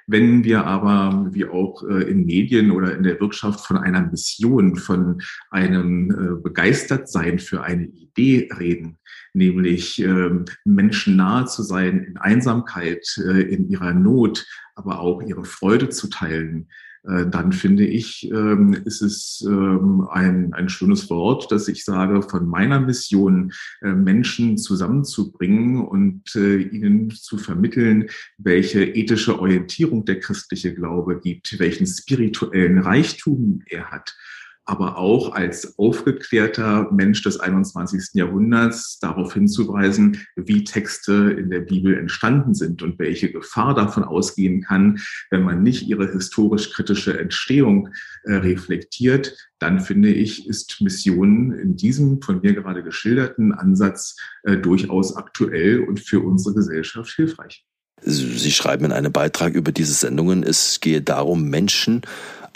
Wenn 0.09 0.45
wir 0.45 0.65
aber, 0.65 1.29
wie 1.33 1.47
auch 1.47 1.83
äh, 1.83 2.09
in 2.09 2.27
Medien 2.27 2.71
oder 2.71 2.97
in 2.97 3.03
der 3.03 3.21
Wirtschaft, 3.21 3.67
von 3.67 3.77
einer 3.77 4.03
Mission, 4.03 4.77
von 4.77 5.21
einem 5.51 6.11
äh, 6.11 6.43
Begeistertsein 6.43 7.41
für 7.41 7.63
eine 7.63 7.87
Idee 7.87 8.49
reden, 8.57 8.99
nämlich 9.35 10.01
ähm, 10.01 10.45
Menschen 10.65 11.17
nahe 11.17 11.47
zu 11.47 11.63
sein 11.63 12.05
in 12.05 12.17
Einsamkeit, 12.19 13.17
in 13.17 13.69
ihrer 13.69 13.93
Not, 13.93 14.47
aber 14.77 15.01
auch 15.01 15.23
ihre 15.23 15.45
Freude 15.45 15.89
zu 15.89 16.09
teilen, 16.09 16.69
äh, 16.69 16.96
dann 17.07 17.53
finde 17.53 17.87
ich, 17.87 18.29
ähm, 18.33 18.75
ist 18.85 19.01
es 19.01 19.45
ähm, 19.47 20.07
ein, 20.11 20.53
ein 20.55 20.69
schönes 20.69 21.09
Wort, 21.09 21.53
dass 21.53 21.69
ich 21.69 21.85
sage, 21.85 22.23
von 22.23 22.47
meiner 22.49 22.81
Mission, 22.81 23.53
äh, 23.81 23.93
Menschen 23.93 24.59
zusammenzubringen 24.59 25.85
und 25.87 26.35
äh, 26.35 26.57
ihnen 26.57 27.11
zu 27.11 27.39
vermitteln, 27.39 28.09
welche 28.39 28.85
ethische 28.85 29.39
Orientierung 29.39 30.05
der 30.05 30.19
christliche 30.19 30.75
Glaube 30.75 31.21
gibt, 31.21 31.59
welchen 31.61 31.87
spirituellen 31.87 32.79
Reichtum 32.79 33.63
er 33.67 33.91
hat 33.91 34.17
aber 34.66 34.99
auch 34.99 35.32
als 35.32 35.78
aufgeklärter 35.78 36.90
Mensch 36.92 37.23
des 37.23 37.38
21. 37.38 38.14
Jahrhunderts 38.14 38.99
darauf 38.99 39.32
hinzuweisen, 39.32 40.26
wie 40.35 40.64
Texte 40.64 41.30
in 41.38 41.50
der 41.50 41.61
Bibel 41.61 41.96
entstanden 41.96 42.52
sind 42.52 42.82
und 42.82 42.99
welche 42.99 43.30
Gefahr 43.30 43.75
davon 43.75 44.02
ausgehen 44.02 44.62
kann, 44.62 44.99
wenn 45.30 45.42
man 45.42 45.62
nicht 45.62 45.88
ihre 45.88 46.11
historisch-kritische 46.11 47.18
Entstehung 47.18 47.90
äh, 48.25 48.35
reflektiert, 48.35 49.37
dann 49.61 49.80
finde 49.80 50.12
ich, 50.12 50.49
ist 50.49 50.80
Mission 50.80 51.52
in 51.52 51.76
diesem 51.76 52.20
von 52.20 52.40
mir 52.42 52.52
gerade 52.52 52.82
geschilderten 52.82 53.52
Ansatz 53.52 54.16
äh, 54.42 54.56
durchaus 54.56 55.16
aktuell 55.16 55.80
und 55.80 56.00
für 56.00 56.20
unsere 56.20 56.54
Gesellschaft 56.54 57.12
hilfreich. 57.14 57.64
Sie 58.02 58.50
schreiben 58.50 58.85
in 58.85 58.92
einem 58.92 59.12
Beitrag 59.12 59.54
über 59.54 59.73
diese 59.73 59.94
Sendungen, 59.94 60.42
es 60.42 60.80
gehe 60.80 61.00
darum, 61.00 61.49
Menschen 61.49 62.02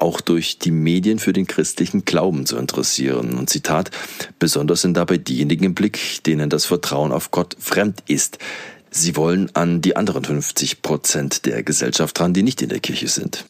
auch 0.01 0.21
durch 0.21 0.59
die 0.59 0.71
Medien 0.71 1.19
für 1.19 1.33
den 1.33 1.47
christlichen 1.47 2.05
Glauben 2.05 2.47
zu 2.47 2.57
interessieren. 2.57 3.35
Und 3.35 3.51
Zitat, 3.51 3.91
besonders 4.39 4.83
sind 4.83 4.97
dabei 4.97 5.19
diejenigen 5.19 5.65
im 5.65 5.75
Blick, 5.75 6.23
denen 6.25 6.51
das 6.51 6.67
Vertrauen 6.67 7.13
auf 7.13 7.31
Gott 7.31 7.57
fremd 7.59 8.03
ist. 8.07 8.39
Sie 8.91 9.17
wollen 9.17 9.55
an 9.55 9.81
die 9.81 9.97
anderen 9.97 10.25
50 10.25 10.83
Prozent 10.83 11.47
der 11.47 11.63
Gesellschaft 11.63 12.19
ran, 12.21 12.35
die 12.35 12.43
nicht 12.43 12.61
in 12.63 12.69
der 12.69 12.81
Kirche 12.81 13.09
sind. 13.09 13.47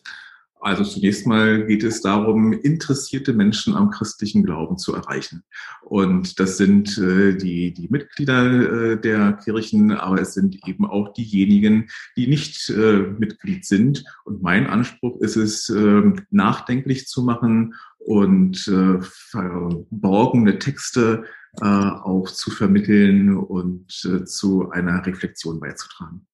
Also 0.60 0.84
zunächst 0.84 1.26
mal 1.26 1.66
geht 1.66 1.82
es 1.84 2.02
darum, 2.02 2.52
interessierte 2.52 3.32
Menschen 3.32 3.74
am 3.74 3.90
christlichen 3.90 4.44
Glauben 4.44 4.76
zu 4.76 4.94
erreichen. 4.94 5.42
Und 5.82 6.38
das 6.38 6.58
sind 6.58 6.98
äh, 6.98 7.34
die, 7.34 7.72
die 7.72 7.88
Mitglieder 7.88 8.92
äh, 8.92 9.00
der 9.00 9.32
Kirchen, 9.42 9.92
aber 9.92 10.20
es 10.20 10.34
sind 10.34 10.68
eben 10.68 10.84
auch 10.84 11.14
diejenigen, 11.14 11.88
die 12.16 12.26
nicht 12.26 12.68
äh, 12.68 12.98
Mitglied 13.18 13.64
sind. 13.64 14.04
Und 14.24 14.42
mein 14.42 14.66
Anspruch 14.66 15.20
ist 15.20 15.36
es, 15.36 15.70
ähm, 15.70 16.26
nachdenklich 16.30 17.06
zu 17.06 17.22
machen 17.22 17.74
und 17.98 18.68
äh, 18.68 19.00
verborgene 19.00 20.58
Texte 20.58 21.24
äh, 21.60 21.64
auch 21.64 22.28
zu 22.28 22.50
vermitteln 22.50 23.36
und 23.36 24.04
äh, 24.04 24.24
zu 24.24 24.70
einer 24.70 25.04
Reflexion 25.04 25.58
beizutragen. 25.58 26.26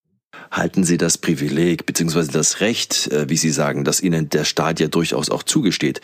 Halten 0.51 0.85
Sie 0.85 0.97
das 0.97 1.19
Privileg 1.19 1.87
bzw. 1.87 2.33
das 2.33 2.61
Recht, 2.61 3.11
äh, 3.13 3.29
wie 3.29 3.37
Sie 3.37 3.51
sagen, 3.51 3.85
das 3.85 4.01
Ihnen 4.01 4.29
der 4.29 4.45
Staat 4.45 4.81
ja 4.81 4.89
durchaus 4.89 5.31
auch 5.31 5.43
zugesteht, 5.43 6.01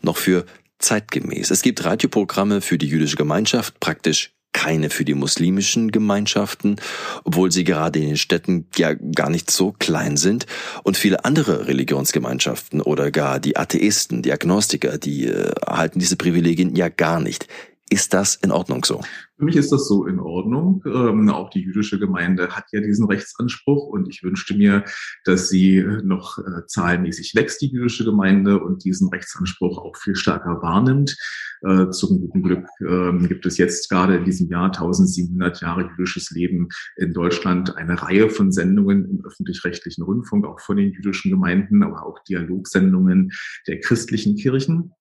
noch 0.00 0.16
für 0.16 0.44
zeitgemäß? 0.78 1.50
Es 1.50 1.62
gibt 1.62 1.84
Radioprogramme 1.84 2.60
für 2.60 2.78
die 2.78 2.88
jüdische 2.88 3.16
Gemeinschaft, 3.16 3.78
praktisch 3.80 4.32
keine 4.52 4.90
für 4.90 5.04
die 5.04 5.14
muslimischen 5.14 5.90
Gemeinschaften, 5.90 6.76
obwohl 7.24 7.50
sie 7.50 7.64
gerade 7.64 7.98
in 7.98 8.08
den 8.08 8.16
Städten 8.16 8.66
ja 8.76 8.92
gar 8.94 9.30
nicht 9.30 9.50
so 9.50 9.74
klein 9.78 10.16
sind. 10.16 10.46
Und 10.82 10.96
viele 10.96 11.24
andere 11.24 11.66
Religionsgemeinschaften 11.66 12.80
oder 12.80 13.10
gar 13.10 13.40
die 13.40 13.56
Atheisten, 13.56 14.22
die 14.22 14.32
Agnostiker, 14.32 14.98
die 14.98 15.26
äh, 15.26 15.52
erhalten 15.66 15.98
diese 15.98 16.16
Privilegien 16.16 16.76
ja 16.76 16.88
gar 16.88 17.20
nicht. 17.20 17.48
Ist 17.92 18.14
das 18.14 18.36
in 18.36 18.50
Ordnung 18.50 18.86
so? 18.86 19.02
Für 19.36 19.44
mich 19.44 19.56
ist 19.56 19.70
das 19.70 19.86
so 19.86 20.06
in 20.06 20.18
Ordnung. 20.18 20.82
Ähm, 20.86 21.28
auch 21.28 21.50
die 21.50 21.60
jüdische 21.60 21.98
Gemeinde 21.98 22.48
hat 22.48 22.64
ja 22.72 22.80
diesen 22.80 23.04
Rechtsanspruch 23.04 23.86
und 23.86 24.08
ich 24.08 24.22
wünschte 24.22 24.56
mir, 24.56 24.82
dass 25.26 25.50
sie 25.50 25.84
noch 26.02 26.38
äh, 26.38 26.64
zahlenmäßig 26.66 27.34
wächst, 27.34 27.60
die 27.60 27.66
jüdische 27.66 28.06
Gemeinde, 28.06 28.62
und 28.62 28.82
diesen 28.86 29.10
Rechtsanspruch 29.10 29.76
auch 29.76 29.94
viel 29.98 30.14
stärker 30.14 30.62
wahrnimmt. 30.62 31.18
Äh, 31.60 31.90
zum 31.90 32.18
guten 32.18 32.42
Glück 32.42 32.66
äh, 32.80 33.28
gibt 33.28 33.44
es 33.44 33.58
jetzt 33.58 33.90
gerade 33.90 34.16
in 34.16 34.24
diesem 34.24 34.48
Jahr 34.48 34.68
1700 34.68 35.60
Jahre 35.60 35.90
jüdisches 35.90 36.30
Leben 36.30 36.68
in 36.96 37.12
Deutschland 37.12 37.76
eine 37.76 38.00
Reihe 38.00 38.30
von 38.30 38.52
Sendungen 38.52 39.04
im 39.04 39.22
öffentlich-rechtlichen 39.22 40.02
Rundfunk, 40.02 40.46
auch 40.46 40.60
von 40.60 40.78
den 40.78 40.92
jüdischen 40.92 41.30
Gemeinden, 41.30 41.82
aber 41.82 42.06
auch 42.06 42.20
Dialogsendungen 42.24 43.32
der 43.66 43.80
christlichen 43.80 44.36
Kirchen. 44.36 44.94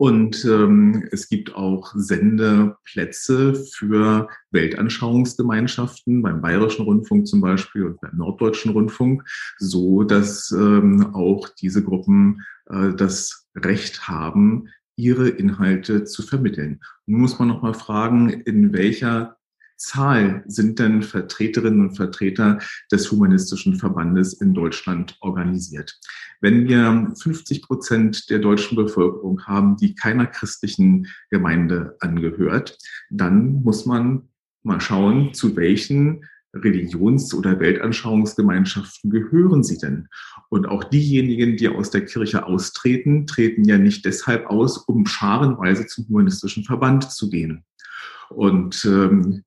Und 0.00 0.46
ähm, 0.46 1.06
es 1.12 1.28
gibt 1.28 1.54
auch 1.54 1.92
Sendeplätze 1.94 3.54
für 3.54 4.30
Weltanschauungsgemeinschaften 4.50 6.22
beim 6.22 6.40
Bayerischen 6.40 6.86
Rundfunk 6.86 7.28
zum 7.28 7.42
Beispiel 7.42 7.84
und 7.84 8.00
beim 8.00 8.16
Norddeutschen 8.16 8.72
Rundfunk, 8.72 9.28
so 9.58 10.02
dass 10.02 10.52
ähm, 10.52 11.14
auch 11.14 11.50
diese 11.50 11.84
Gruppen 11.84 12.40
äh, 12.70 12.94
das 12.94 13.46
Recht 13.54 14.08
haben, 14.08 14.68
ihre 14.96 15.28
Inhalte 15.28 16.04
zu 16.04 16.22
vermitteln. 16.22 16.80
Nun 17.04 17.20
muss 17.20 17.38
man 17.38 17.48
noch 17.48 17.60
mal 17.60 17.74
fragen, 17.74 18.30
in 18.30 18.72
welcher 18.72 19.36
Zahl 19.80 20.44
sind 20.46 20.78
denn 20.78 21.02
Vertreterinnen 21.02 21.80
und 21.80 21.96
Vertreter 21.96 22.58
des 22.92 23.10
Humanistischen 23.10 23.76
Verbandes 23.76 24.34
in 24.34 24.52
Deutschland 24.52 25.16
organisiert? 25.20 25.98
Wenn 26.40 26.68
wir 26.68 27.12
50 27.20 27.62
Prozent 27.62 28.28
der 28.28 28.40
deutschen 28.40 28.76
Bevölkerung 28.76 29.46
haben, 29.46 29.76
die 29.76 29.94
keiner 29.94 30.26
christlichen 30.26 31.06
Gemeinde 31.30 31.96
angehört, 32.00 32.76
dann 33.08 33.62
muss 33.62 33.86
man 33.86 34.28
mal 34.62 34.80
schauen, 34.80 35.32
zu 35.32 35.56
welchen 35.56 36.26
Religions- 36.52 37.32
oder 37.32 37.58
Weltanschauungsgemeinschaften 37.58 39.10
gehören 39.10 39.64
sie 39.64 39.78
denn? 39.78 40.08
Und 40.50 40.66
auch 40.66 40.84
diejenigen, 40.84 41.56
die 41.56 41.68
aus 41.68 41.90
der 41.90 42.04
Kirche 42.04 42.44
austreten, 42.44 43.26
treten 43.26 43.64
ja 43.64 43.78
nicht 43.78 44.04
deshalb 44.04 44.46
aus, 44.46 44.76
um 44.76 45.06
scharenweise 45.06 45.86
zum 45.86 46.06
humanistischen 46.08 46.64
Verband 46.64 47.10
zu 47.10 47.30
gehen. 47.30 47.64
Und 48.28 48.84
ähm, 48.84 49.44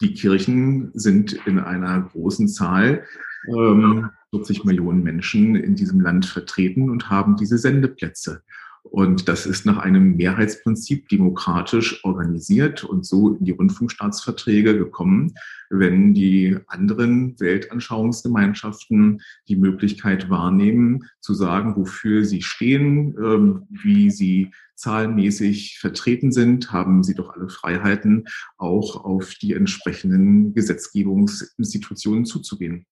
die 0.00 0.14
Kirchen 0.14 0.90
sind 0.94 1.32
in 1.46 1.58
einer 1.58 2.00
großen 2.00 2.48
Zahl, 2.48 3.04
ähm, 3.48 4.10
40 4.30 4.64
Millionen 4.64 5.02
Menschen 5.02 5.56
in 5.56 5.74
diesem 5.74 6.00
Land 6.00 6.26
vertreten 6.26 6.90
und 6.90 7.10
haben 7.10 7.36
diese 7.36 7.58
Sendeplätze. 7.58 8.42
Und 8.82 9.28
das 9.28 9.46
ist 9.46 9.66
nach 9.66 9.78
einem 9.78 10.16
Mehrheitsprinzip 10.16 11.08
demokratisch 11.08 12.04
organisiert 12.04 12.84
und 12.84 13.04
so 13.04 13.34
in 13.34 13.44
die 13.44 13.52
Rundfunkstaatsverträge 13.52 14.76
gekommen, 14.76 15.34
wenn 15.70 16.14
die 16.14 16.56
anderen 16.66 17.38
Weltanschauungsgemeinschaften 17.38 19.20
die 19.48 19.56
Möglichkeit 19.56 20.30
wahrnehmen, 20.30 21.04
zu 21.20 21.34
sagen, 21.34 21.76
wofür 21.76 22.24
sie 22.24 22.42
stehen, 22.42 23.14
ähm, 23.22 23.66
wie 23.68 24.10
sie 24.10 24.50
zahlenmäßig 24.74 25.78
vertreten 25.78 26.32
sind, 26.32 26.72
haben 26.72 27.02
sie 27.02 27.14
doch 27.14 27.30
alle 27.30 27.48
Freiheiten, 27.48 28.24
auch 28.56 29.04
auf 29.04 29.34
die 29.34 29.52
entsprechenden 29.52 30.54
Gesetzgebungsinstitutionen 30.54 32.24
zuzugehen. 32.24 32.86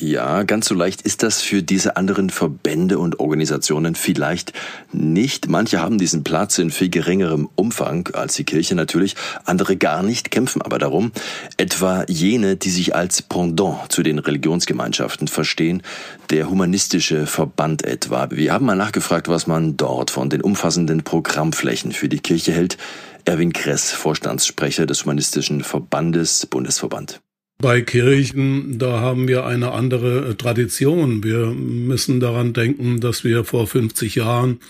Ja, 0.00 0.44
ganz 0.44 0.68
so 0.68 0.76
leicht 0.76 1.02
ist 1.02 1.24
das 1.24 1.42
für 1.42 1.60
diese 1.60 1.96
anderen 1.96 2.30
Verbände 2.30 3.00
und 3.00 3.18
Organisationen 3.18 3.96
vielleicht 3.96 4.52
nicht. 4.92 5.48
Manche 5.48 5.80
haben 5.80 5.98
diesen 5.98 6.22
Platz 6.22 6.58
in 6.58 6.70
viel 6.70 6.88
geringerem 6.88 7.48
Umfang 7.56 8.08
als 8.12 8.36
die 8.36 8.44
Kirche 8.44 8.76
natürlich, 8.76 9.16
andere 9.44 9.76
gar 9.76 10.04
nicht, 10.04 10.30
kämpfen 10.30 10.62
aber 10.62 10.78
darum. 10.78 11.10
Etwa 11.56 12.04
jene, 12.06 12.54
die 12.54 12.70
sich 12.70 12.94
als 12.94 13.22
Pendant 13.22 13.90
zu 13.90 14.04
den 14.04 14.20
Religionsgemeinschaften 14.20 15.26
verstehen, 15.26 15.82
der 16.30 16.48
humanistische 16.48 17.26
Verband 17.26 17.84
etwa. 17.84 18.28
Wir 18.30 18.52
haben 18.52 18.66
mal 18.66 18.76
nachgefragt, 18.76 19.26
was 19.26 19.48
man 19.48 19.76
dort 19.76 20.12
von 20.12 20.30
den 20.30 20.42
umfassenden 20.42 21.02
Programmflächen 21.02 21.90
für 21.90 22.08
die 22.08 22.20
Kirche 22.20 22.52
hält. 22.52 22.78
Erwin 23.24 23.52
Kress, 23.52 23.90
Vorstandssprecher 23.90 24.86
des 24.86 25.02
Humanistischen 25.02 25.64
Verbandes 25.64 26.46
Bundesverband. 26.46 27.20
Bei 27.60 27.80
Kirchen, 27.80 28.78
da 28.78 29.00
haben 29.00 29.26
wir 29.26 29.44
eine 29.44 29.72
andere 29.72 30.36
Tradition. 30.36 31.24
Wir 31.24 31.46
müssen 31.46 32.20
daran 32.20 32.52
denken, 32.52 33.00
dass 33.00 33.24
wir 33.24 33.42
vor 33.42 33.66
50 33.66 34.14
Jahren 34.14 34.60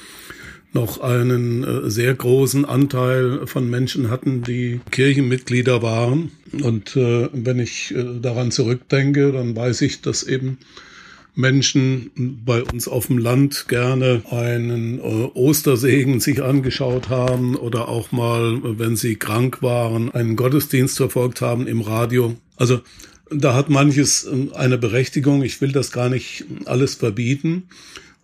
noch 0.73 0.99
einen 1.01 1.65
äh, 1.65 1.91
sehr 1.91 2.15
großen 2.15 2.65
Anteil 2.65 3.47
von 3.47 3.69
Menschen 3.69 4.09
hatten, 4.09 4.43
die 4.43 4.81
Kirchenmitglieder 4.91 5.83
waren. 5.83 6.31
Und 6.63 6.97
äh, 6.97 7.29
wenn 7.35 7.59
ich 7.59 7.95
äh, 7.95 8.21
daran 8.23 8.51
zurückdenke, 8.51 9.33
dann 9.33 9.55
weiß 9.55 9.83
ich, 9.83 10.01
dass 10.01 10.23
eben 10.23 10.57
Menschen 11.35 12.11
bei 12.47 12.63
uns 12.63 12.89
auf 12.89 13.09
dem 13.09 13.19
Land 13.19 13.69
gerne 13.69 14.23
einen 14.31 14.99
äh, 14.99 15.03
Ostersegen 15.35 16.21
sich 16.21 16.43
angeschaut 16.43 17.11
haben 17.11 17.55
oder 17.55 17.89
auch 17.89 18.13
mal, 18.13 18.61
wenn 18.79 18.97
sie 18.97 19.17
krank 19.17 19.61
waren, 19.61 20.11
einen 20.11 20.37
Gottesdienst 20.37 20.97
verfolgt 20.97 21.43
haben 21.43 21.67
im 21.67 21.83
Radio. 21.83 22.35
Also 22.59 22.81
da 23.31 23.55
hat 23.55 23.71
manches 23.71 24.25
äh, 24.25 24.55
eine 24.55 24.77
Berechtigung. 24.77 25.43
Ich 25.43 25.61
will 25.61 25.73
das 25.73 25.91
gar 25.93 26.11
nicht 26.11 26.45
alles 26.67 26.97
verbieten 26.97 27.65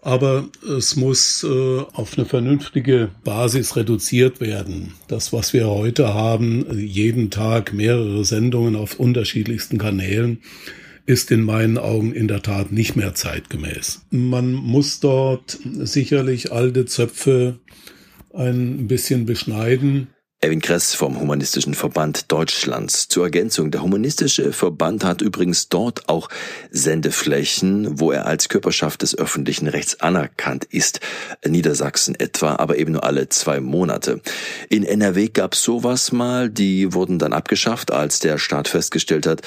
aber 0.04 0.50
es 0.68 0.96
muss 0.96 1.42
äh, 1.44 1.78
auf 1.94 2.16
eine 2.16 2.26
vernünftige 2.26 3.08
Basis 3.24 3.74
reduziert 3.74 4.38
werden. 4.38 4.92
Das, 5.08 5.32
was 5.32 5.54
wir 5.54 5.66
heute 5.66 6.12
haben, 6.12 6.66
jeden 6.78 7.30
Tag 7.30 7.72
mehrere 7.72 8.22
Sendungen 8.26 8.76
auf 8.76 9.00
unterschiedlichsten 9.00 9.78
Kanälen, 9.78 10.42
ist 11.06 11.30
in 11.30 11.42
meinen 11.42 11.78
Augen 11.78 12.12
in 12.12 12.28
der 12.28 12.42
Tat 12.42 12.70
nicht 12.70 12.96
mehr 12.96 13.14
zeitgemäß. 13.14 14.02
Man 14.10 14.52
muss 14.52 15.00
dort 15.00 15.58
sicherlich 15.64 16.52
alte 16.52 16.84
Zöpfe 16.84 17.58
ein 18.34 18.86
bisschen 18.86 19.24
beschneiden 19.24 20.08
Erwin 20.44 20.60
Kress 20.60 20.94
vom 20.94 21.18
Humanistischen 21.18 21.72
Verband 21.72 22.30
Deutschlands. 22.30 23.08
Zur 23.08 23.24
Ergänzung, 23.24 23.70
der 23.70 23.80
Humanistische 23.80 24.52
Verband 24.52 25.02
hat 25.02 25.22
übrigens 25.22 25.70
dort 25.70 26.06
auch 26.10 26.28
Sendeflächen, 26.70 27.98
wo 27.98 28.12
er 28.12 28.26
als 28.26 28.50
Körperschaft 28.50 29.00
des 29.00 29.16
öffentlichen 29.16 29.68
Rechts 29.68 30.02
anerkannt 30.02 30.64
ist. 30.64 31.00
Niedersachsen 31.48 32.14
etwa, 32.14 32.56
aber 32.56 32.76
eben 32.76 32.92
nur 32.92 33.04
alle 33.04 33.30
zwei 33.30 33.58
Monate. 33.60 34.20
In 34.68 34.84
NRW 34.84 35.28
gab 35.28 35.54
es 35.54 35.62
sowas 35.62 36.12
mal, 36.12 36.50
die 36.50 36.92
wurden 36.92 37.18
dann 37.18 37.32
abgeschafft, 37.32 37.90
als 37.90 38.18
der 38.18 38.36
Staat 38.36 38.68
festgestellt 38.68 39.26
hat, 39.26 39.40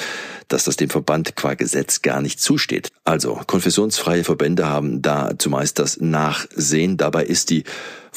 dass 0.47 0.63
das 0.63 0.77
dem 0.77 0.89
Verband 0.89 1.35
qua 1.35 1.53
Gesetz 1.53 2.01
gar 2.01 2.23
nicht 2.23 2.41
zusteht. 2.41 2.89
Also, 3.03 3.39
konfessionsfreie 3.45 4.23
Verbände 4.23 4.67
haben 4.67 5.03
da 5.03 5.37
zumeist 5.37 5.77
das 5.77 6.01
Nachsehen. 6.01 6.97
Dabei 6.97 7.25
ist 7.25 7.51
die 7.51 7.65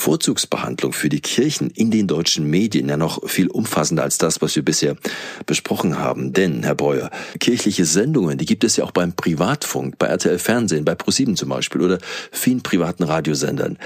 Vorzugsbehandlung 0.00 0.94
für 0.94 1.10
die 1.10 1.20
Kirchen 1.20 1.68
in 1.68 1.90
den 1.90 2.06
deutschen 2.06 2.48
Medien 2.48 2.88
ja 2.88 2.96
noch 2.96 3.28
viel 3.28 3.48
umfassender 3.48 4.02
als 4.02 4.16
das, 4.16 4.40
was 4.40 4.56
wir 4.56 4.64
bisher 4.64 4.96
besprochen 5.44 5.98
haben. 5.98 6.32
Denn, 6.32 6.62
Herr 6.62 6.74
Breuer, 6.74 7.10
kirchliche 7.38 7.84
Sendungen, 7.84 8.38
die 8.38 8.46
gibt 8.46 8.64
es 8.64 8.78
ja 8.78 8.84
auch 8.84 8.92
beim 8.92 9.12
Privatfunk, 9.12 9.98
bei 9.98 10.06
RTL 10.06 10.38
Fernsehen, 10.38 10.86
bei 10.86 10.94
ProSieben 10.94 11.36
zum 11.36 11.50
Beispiel 11.50 11.82
oder 11.82 11.98
vielen 12.32 12.62
privaten 12.62 13.02
Radiosendern. 13.02 13.76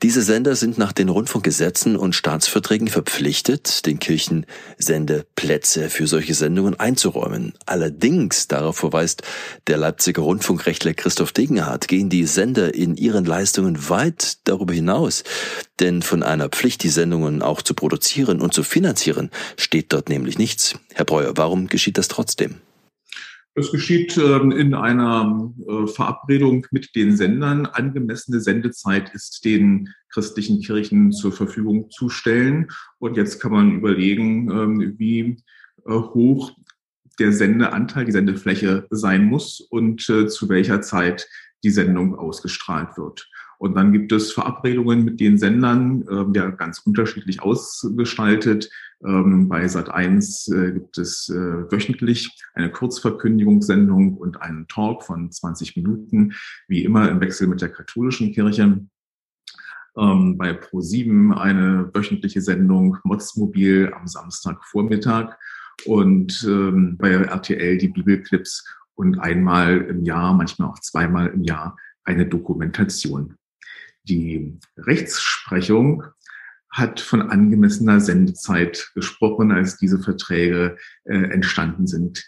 Diese 0.00 0.22
Sender 0.22 0.56
sind 0.56 0.78
nach 0.78 0.92
den 0.92 1.10
Rundfunkgesetzen 1.10 1.96
und 1.96 2.14
Staatsverträgen 2.14 2.88
verpflichtet, 2.88 3.84
den 3.84 3.98
Kirchen 3.98 4.46
Sendeplätze 4.78 5.90
für 5.90 6.06
solche 6.06 6.32
Sendungen 6.32 6.80
einzuräumen. 6.80 7.52
Allerdings, 7.66 8.48
darauf 8.48 8.78
verweist 8.78 9.22
der 9.66 9.76
Leipziger 9.76 10.22
Rundfunkrechtler 10.22 10.94
Christoph 10.94 11.32
Degenhardt, 11.32 11.88
gehen 11.88 12.08
die 12.08 12.24
Sender 12.24 12.74
in 12.74 12.96
ihren 12.96 13.26
Leistungen 13.26 13.90
weit 13.90 14.38
darüber 14.44 14.72
hinaus. 14.72 15.24
Denn 15.80 16.02
von 16.02 16.22
einer 16.22 16.48
Pflicht, 16.48 16.82
die 16.82 16.88
Sendungen 16.88 17.42
auch 17.42 17.62
zu 17.62 17.74
produzieren 17.74 18.40
und 18.40 18.52
zu 18.52 18.62
finanzieren, 18.62 19.30
steht 19.56 19.92
dort 19.92 20.08
nämlich 20.08 20.38
nichts. 20.38 20.78
Herr 20.94 21.04
Breuer, 21.04 21.32
warum 21.36 21.68
geschieht 21.68 21.98
das 21.98 22.08
trotzdem? 22.08 22.56
Das 23.54 23.72
geschieht 23.72 24.16
ähm, 24.16 24.52
in 24.52 24.72
einer 24.72 25.52
äh, 25.66 25.88
Verabredung 25.88 26.64
mit 26.70 26.94
den 26.94 27.16
Sendern. 27.16 27.66
Angemessene 27.66 28.40
Sendezeit 28.40 29.12
ist 29.14 29.44
den 29.44 29.92
christlichen 30.10 30.60
Kirchen 30.60 31.10
zur 31.10 31.32
Verfügung 31.32 31.90
zu 31.90 32.08
stellen. 32.08 32.68
Und 33.00 33.16
jetzt 33.16 33.40
kann 33.40 33.50
man 33.50 33.72
überlegen, 33.72 34.48
ähm, 34.50 34.94
wie 34.98 35.42
äh, 35.86 35.92
hoch 35.92 36.52
der 37.18 37.32
Sendeanteil, 37.32 38.04
die 38.04 38.12
Sendefläche 38.12 38.86
sein 38.90 39.24
muss 39.24 39.60
und 39.60 40.08
äh, 40.08 40.28
zu 40.28 40.48
welcher 40.48 40.80
Zeit 40.80 41.28
die 41.64 41.70
Sendung 41.70 42.14
ausgestrahlt 42.14 42.96
wird. 42.96 43.28
Und 43.58 43.74
dann 43.74 43.92
gibt 43.92 44.12
es 44.12 44.32
Verabredungen 44.32 45.04
mit 45.04 45.18
den 45.18 45.36
Sendern, 45.36 46.06
äh, 46.08 46.38
ja 46.38 46.48
ganz 46.50 46.78
unterschiedlich 46.78 47.42
ausgestaltet. 47.42 48.70
Ähm, 49.04 49.48
bei 49.48 49.64
Sat1 49.64 50.54
äh, 50.54 50.72
gibt 50.72 50.96
es 50.98 51.28
äh, 51.28 51.70
wöchentlich 51.70 52.30
eine 52.54 52.70
Kurzverkündigungssendung 52.70 54.16
und 54.16 54.40
einen 54.40 54.68
Talk 54.68 55.04
von 55.04 55.30
20 55.30 55.76
Minuten, 55.76 56.34
wie 56.68 56.84
immer 56.84 57.10
im 57.10 57.20
Wechsel 57.20 57.48
mit 57.48 57.60
der 57.60 57.70
katholischen 57.70 58.32
Kirche. 58.32 58.80
Ähm, 59.96 60.38
bei 60.38 60.52
Pro7 60.52 61.36
eine 61.36 61.90
wöchentliche 61.92 62.40
Sendung 62.40 62.98
Motzmobil 63.02 63.92
am 63.92 64.06
Samstagvormittag 64.06 65.36
und 65.84 66.44
ähm, 66.48 66.96
bei 66.96 67.10
RTL 67.10 67.78
die 67.78 67.88
Bibelclips 67.88 68.64
und 68.94 69.18
einmal 69.18 69.78
im 69.78 70.04
Jahr, 70.04 70.34
manchmal 70.34 70.68
auch 70.68 70.78
zweimal 70.80 71.28
im 71.28 71.42
Jahr 71.42 71.76
eine 72.04 72.26
Dokumentation. 72.26 73.37
Die 74.08 74.58
Rechtsprechung 74.78 76.04
hat 76.70 77.00
von 77.00 77.22
angemessener 77.22 78.00
Sendezeit 78.00 78.90
gesprochen, 78.94 79.52
als 79.52 79.76
diese 79.76 79.98
Verträge 79.98 80.78
äh, 81.04 81.14
entstanden 81.14 81.86
sind. 81.86 82.24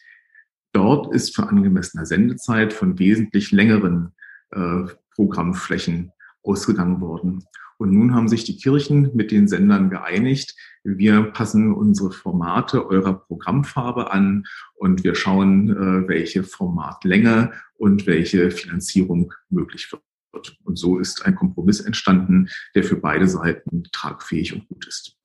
Dort 0.73 1.15
ist 1.15 1.35
für 1.35 1.49
angemessener 1.49 2.05
Sendezeit 2.05 2.73
von 2.75 2.99
wesentlich 2.99 3.51
längeren 3.51 4.13
äh, 4.51 4.85
Programmflächen 5.15 6.13
ausgegangen 6.43 7.01
worden. 7.01 7.45
Und 7.79 7.93
nun 7.93 8.15
haben 8.15 8.29
sich 8.29 8.45
die 8.45 8.59
Kirchen 8.59 9.11
mit 9.15 9.31
den 9.31 9.49
Sendern 9.49 9.89
geeinigt. 9.89 10.55
Wir 10.85 11.23
passen 11.23 11.73
unsere 11.73 12.13
Formate 12.13 12.87
eurer 12.87 13.15
Programmfarbe 13.15 14.13
an 14.13 14.45
und 14.75 15.03
wir 15.03 15.15
schauen, 15.15 15.71
äh, 15.71 16.09
welche 16.09 16.45
Formatlänge 16.45 17.53
und 17.79 18.07
welche 18.07 18.51
Finanzierung 18.51 19.33
möglich 19.49 19.91
wird 19.91 20.03
wird. 20.33 20.57
Und 20.65 20.79
so 20.79 20.99
ist 20.99 21.25
ein 21.27 21.35
Kompromiss 21.35 21.81
entstanden, 21.81 22.49
der 22.75 22.85
für 22.85 22.97
beide 22.97 23.29
Seiten 23.29 23.85
tragfähig 23.93 24.55
und 24.55 24.69
gut 24.69 24.87
ist. 24.87 25.17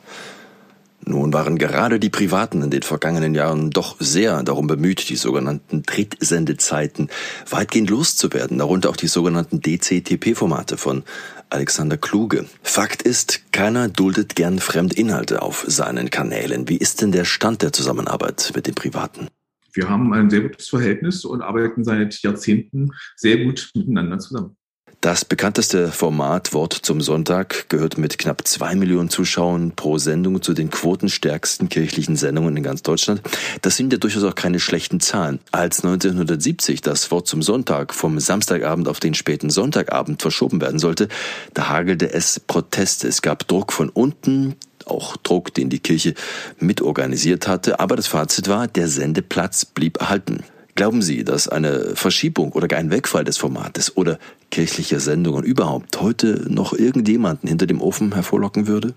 Nun 1.08 1.34
waren 1.34 1.60
gerade 1.60 2.00
die 2.00 2.10
Privaten 2.10 2.64
in 2.64 2.72
den 2.72 2.82
vergangenen 2.82 3.36
Jahren 3.36 3.70
doch 3.70 3.98
sehr 4.00 4.42
darum 4.42 4.66
bemüht, 4.66 5.08
die 5.10 5.16
sogenannten 5.16 5.84
Drittsendezeiten 5.84 7.10
weitgehend 7.48 7.92
loszuwerden, 7.92 8.58
darunter 8.58 8.90
auch 8.90 8.96
die 8.96 9.08
sogenannten 9.08 9.62
DCTP-Formate 9.62 10.78
von 10.78 11.04
Alexander 11.52 11.98
Kluge. 11.98 12.48
Fakt 12.64 13.04
ist, 13.04 13.52
keiner 13.52 13.88
duldet 13.88 14.36
gern 14.36 14.58
Fremdinhalte 14.58 15.44
auf 15.44 15.64
seinen 15.68 16.10
Kanälen. 16.10 16.68
Wie 16.70 16.78
ist 16.78 17.04
denn 17.04 17.12
der 17.12 17.26
Stand 17.26 17.62
der 17.62 17.72
Zusammenarbeit 17.72 18.52
mit 18.56 18.66
den 18.66 18.74
Privaten? 18.74 19.28
Wir 19.74 19.88
haben 19.88 20.12
ein 20.12 20.32
sehr 20.32 20.42
gutes 20.42 20.70
Verhältnis 20.70 21.24
und 21.24 21.42
arbeiten 21.42 21.84
seit 21.84 22.20
Jahrzehnten 22.24 22.92
sehr 23.16 23.44
gut 23.44 23.70
miteinander 23.76 24.18
zusammen. 24.18 24.58
Das 25.06 25.24
bekannteste 25.24 25.92
Format 25.92 26.52
Wort 26.54 26.74
zum 26.74 27.00
Sonntag 27.00 27.70
gehört 27.70 28.00
mit 28.00 28.18
knapp 28.18 28.48
zwei 28.48 28.74
Millionen 28.74 29.12
Zuschauern 29.12 29.74
pro 29.76 30.00
Sendung 30.00 30.42
zu 30.42 30.56
den 30.56 30.72
quotenstärksten 30.72 31.70
kirchlichen 31.70 32.16
Sendungen 32.16 32.58
in 32.58 32.64
ganz 32.64 32.82
Deutschland. 32.82 33.22
Das 33.62 33.78
sind 33.78 33.94
ja 33.94 34.00
durchaus 34.00 34.24
auch 34.24 34.34
keine 34.34 34.60
schlechten 34.60 35.00
Zahlen. 35.00 35.38
Als 35.52 35.84
1970 35.84 36.82
das 36.82 37.12
Wort 37.12 37.28
zum 37.28 37.44
Sonntag 37.44 37.94
vom 37.94 38.20
Samstagabend 38.20 38.88
auf 38.88 39.00
den 39.00 39.14
späten 39.14 39.52
Sonntagabend 39.52 40.24
verschoben 40.24 40.60
werden 40.60 40.80
sollte, 40.80 41.08
da 41.54 41.70
hagelte 41.70 42.12
es 42.12 42.40
Proteste. 42.40 43.08
Es 43.08 43.22
gab 43.22 43.48
Druck 43.48 43.74
von 43.74 43.90
unten, 43.90 44.56
auch 44.86 45.18
Druck, 45.18 45.54
den 45.54 45.70
die 45.70 45.78
Kirche 45.82 46.16
mitorganisiert 46.58 47.48
hatte. 47.48 47.80
Aber 47.80 47.96
das 47.96 48.08
Fazit 48.08 48.48
war, 48.48 48.68
der 48.68 48.88
Sendeplatz 48.88 49.66
blieb 49.66 50.02
erhalten. 50.02 50.44
Glauben 50.76 51.02
Sie, 51.02 51.24
dass 51.24 51.48
eine 51.48 51.96
Verschiebung 51.96 52.52
oder 52.52 52.68
gar 52.68 52.80
ein 52.80 52.92
Wegfall 52.92 53.24
des 53.24 53.38
Formates 53.38 53.96
oder 53.96 54.20
kirchlicher 54.52 55.00
Sendungen 55.00 55.46
überhaupt 55.46 56.02
heute 56.02 56.46
noch 56.50 56.74
irgendjemanden 56.74 57.48
hinter 57.48 57.66
dem 57.66 57.82
Ofen 57.82 58.14
hervorlocken 58.14 58.68
würde? 58.68 58.94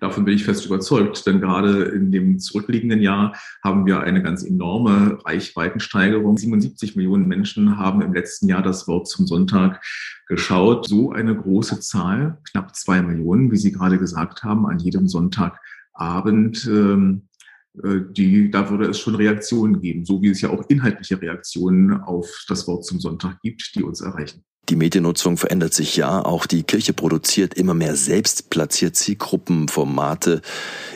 Davon 0.00 0.24
bin 0.24 0.34
ich 0.34 0.44
fest 0.44 0.64
überzeugt, 0.64 1.26
denn 1.26 1.40
gerade 1.40 1.82
in 1.84 2.10
dem 2.10 2.38
zurückliegenden 2.38 3.02
Jahr 3.02 3.36
haben 3.62 3.84
wir 3.84 4.00
eine 4.00 4.22
ganz 4.22 4.42
enorme 4.42 5.18
Reichweitensteigerung. 5.22 6.38
77 6.38 6.96
Millionen 6.96 7.28
Menschen 7.28 7.78
haben 7.78 8.00
im 8.00 8.14
letzten 8.14 8.48
Jahr 8.48 8.62
das 8.62 8.88
Wort 8.88 9.06
zum 9.06 9.26
Sonntag 9.26 9.84
geschaut. 10.28 10.88
So 10.88 11.12
eine 11.12 11.36
große 11.36 11.80
Zahl, 11.80 12.38
knapp 12.50 12.74
zwei 12.74 13.02
Millionen, 13.02 13.52
wie 13.52 13.58
Sie 13.58 13.72
gerade 13.72 13.98
gesagt 13.98 14.44
haben, 14.44 14.66
an 14.66 14.78
jedem 14.78 15.08
Sonntagabend. 15.08 16.66
Ähm, 16.66 17.22
äh, 17.22 17.37
die, 17.74 18.50
da 18.50 18.70
würde 18.70 18.86
es 18.86 18.98
schon 18.98 19.14
Reaktionen 19.14 19.80
geben, 19.80 20.04
so 20.04 20.20
wie 20.22 20.30
es 20.30 20.40
ja 20.40 20.50
auch 20.50 20.64
inhaltliche 20.68 21.20
Reaktionen 21.20 21.92
auf 22.00 22.44
das 22.48 22.66
Wort 22.66 22.84
zum 22.84 22.98
Sonntag 23.00 23.40
gibt, 23.42 23.72
die 23.74 23.82
uns 23.82 24.00
erreichen. 24.00 24.42
Die 24.68 24.76
Mediennutzung 24.76 25.38
verändert 25.38 25.72
sich 25.72 25.96
ja. 25.96 26.22
Auch 26.22 26.44
die 26.44 26.62
Kirche 26.62 26.92
produziert 26.92 27.54
immer 27.54 27.72
mehr 27.72 27.96
selbst 27.96 28.50
platziert 28.50 28.96
Zielgruppen, 28.96 29.68
Formate 29.68 30.42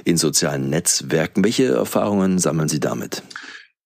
in 0.04 0.18
sozialen 0.18 0.68
Netzwerken. 0.68 1.42
Welche 1.42 1.68
Erfahrungen 1.68 2.38
sammeln 2.38 2.68
Sie 2.68 2.80
damit? 2.80 3.22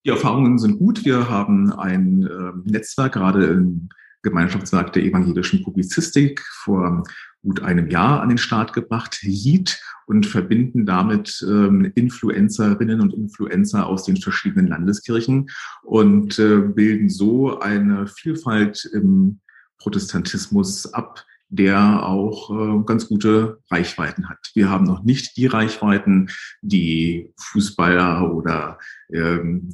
Die 0.04 0.10
Erfahrungen 0.10 0.58
sind 0.58 0.78
gut. 0.78 1.04
Wir 1.04 1.28
haben 1.28 1.72
ein 1.72 2.24
äh, 2.24 2.70
Netzwerk, 2.70 3.12
gerade 3.14 3.46
im 3.46 3.88
Gemeinschaftswerk 4.22 4.92
der 4.92 5.04
evangelischen 5.04 5.62
Publizistik, 5.62 6.40
vor 6.64 7.04
gut 7.46 7.62
einem 7.62 7.88
Jahr 7.88 8.20
an 8.20 8.28
den 8.28 8.38
Start 8.38 8.72
gebracht, 8.72 9.18
HEAT, 9.22 9.80
und 10.06 10.26
verbinden 10.26 10.86
damit 10.86 11.44
ähm, 11.48 11.92
Influencerinnen 11.94 13.00
und 13.00 13.12
Influencer 13.12 13.86
aus 13.86 14.04
den 14.04 14.16
verschiedenen 14.16 14.68
Landeskirchen 14.68 15.48
und 15.82 16.38
äh, 16.38 16.58
bilden 16.58 17.08
so 17.08 17.58
eine 17.58 18.06
Vielfalt 18.06 18.88
im 18.92 19.40
Protestantismus 19.78 20.92
ab, 20.94 21.24
der 21.48 22.04
auch 22.04 22.50
äh, 22.50 22.84
ganz 22.84 23.08
gute 23.08 23.58
Reichweiten 23.70 24.28
hat. 24.28 24.50
Wir 24.54 24.68
haben 24.68 24.84
noch 24.84 25.02
nicht 25.02 25.36
die 25.36 25.46
Reichweiten, 25.46 26.30
die 26.62 27.32
Fußballer 27.36 28.32
oder 28.32 28.78
ähm, 29.12 29.70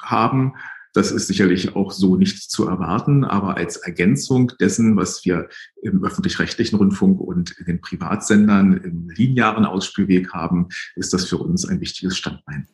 haben, 0.00 0.54
das 0.94 1.10
ist 1.10 1.26
sicherlich 1.26 1.76
auch 1.76 1.90
so 1.92 2.16
nicht 2.16 2.50
zu 2.50 2.66
erwarten, 2.66 3.24
aber 3.24 3.56
als 3.56 3.76
Ergänzung 3.76 4.52
dessen, 4.60 4.96
was 4.96 5.24
wir 5.24 5.48
im 5.82 6.04
öffentlich-rechtlichen 6.04 6.76
Rundfunk 6.76 7.20
und 7.20 7.50
in 7.58 7.66
den 7.66 7.80
Privatsendern 7.80 8.74
im 8.74 9.10
linearen 9.10 9.66
Ausspielweg 9.66 10.32
haben, 10.32 10.68
ist 10.94 11.12
das 11.12 11.26
für 11.26 11.38
uns 11.38 11.66
ein 11.66 11.80
wichtiges 11.80 12.16
Standbein. 12.16 12.68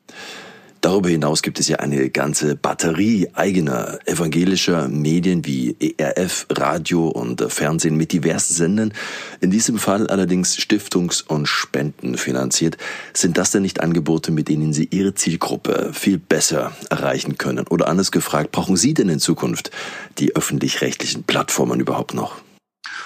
Darüber 0.80 1.10
hinaus 1.10 1.42
gibt 1.42 1.60
es 1.60 1.68
ja 1.68 1.76
eine 1.76 2.08
ganze 2.08 2.56
Batterie 2.56 3.28
eigener 3.34 3.98
evangelischer 4.06 4.88
Medien 4.88 5.44
wie 5.44 5.76
ERF, 5.98 6.46
Radio 6.50 7.08
und 7.08 7.42
Fernsehen 7.52 7.98
mit 7.98 8.12
diversen 8.12 8.54
Sendern, 8.54 8.94
in 9.42 9.50
diesem 9.50 9.76
Fall 9.76 10.06
allerdings 10.06 10.56
Stiftungs- 10.56 11.22
und 11.22 11.46
Spenden 11.46 12.16
finanziert. 12.16 12.78
Sind 13.12 13.36
das 13.36 13.50
denn 13.50 13.60
nicht 13.60 13.80
Angebote, 13.80 14.32
mit 14.32 14.48
denen 14.48 14.72
Sie 14.72 14.88
Ihre 14.90 15.12
Zielgruppe 15.12 15.90
viel 15.92 16.16
besser 16.16 16.72
erreichen 16.88 17.36
können? 17.36 17.66
Oder 17.68 17.86
anders 17.86 18.10
gefragt, 18.10 18.50
brauchen 18.50 18.76
Sie 18.78 18.94
denn 18.94 19.10
in 19.10 19.20
Zukunft 19.20 19.70
die 20.18 20.34
öffentlich-rechtlichen 20.34 21.24
Plattformen 21.24 21.80
überhaupt 21.80 22.14
noch? 22.14 22.36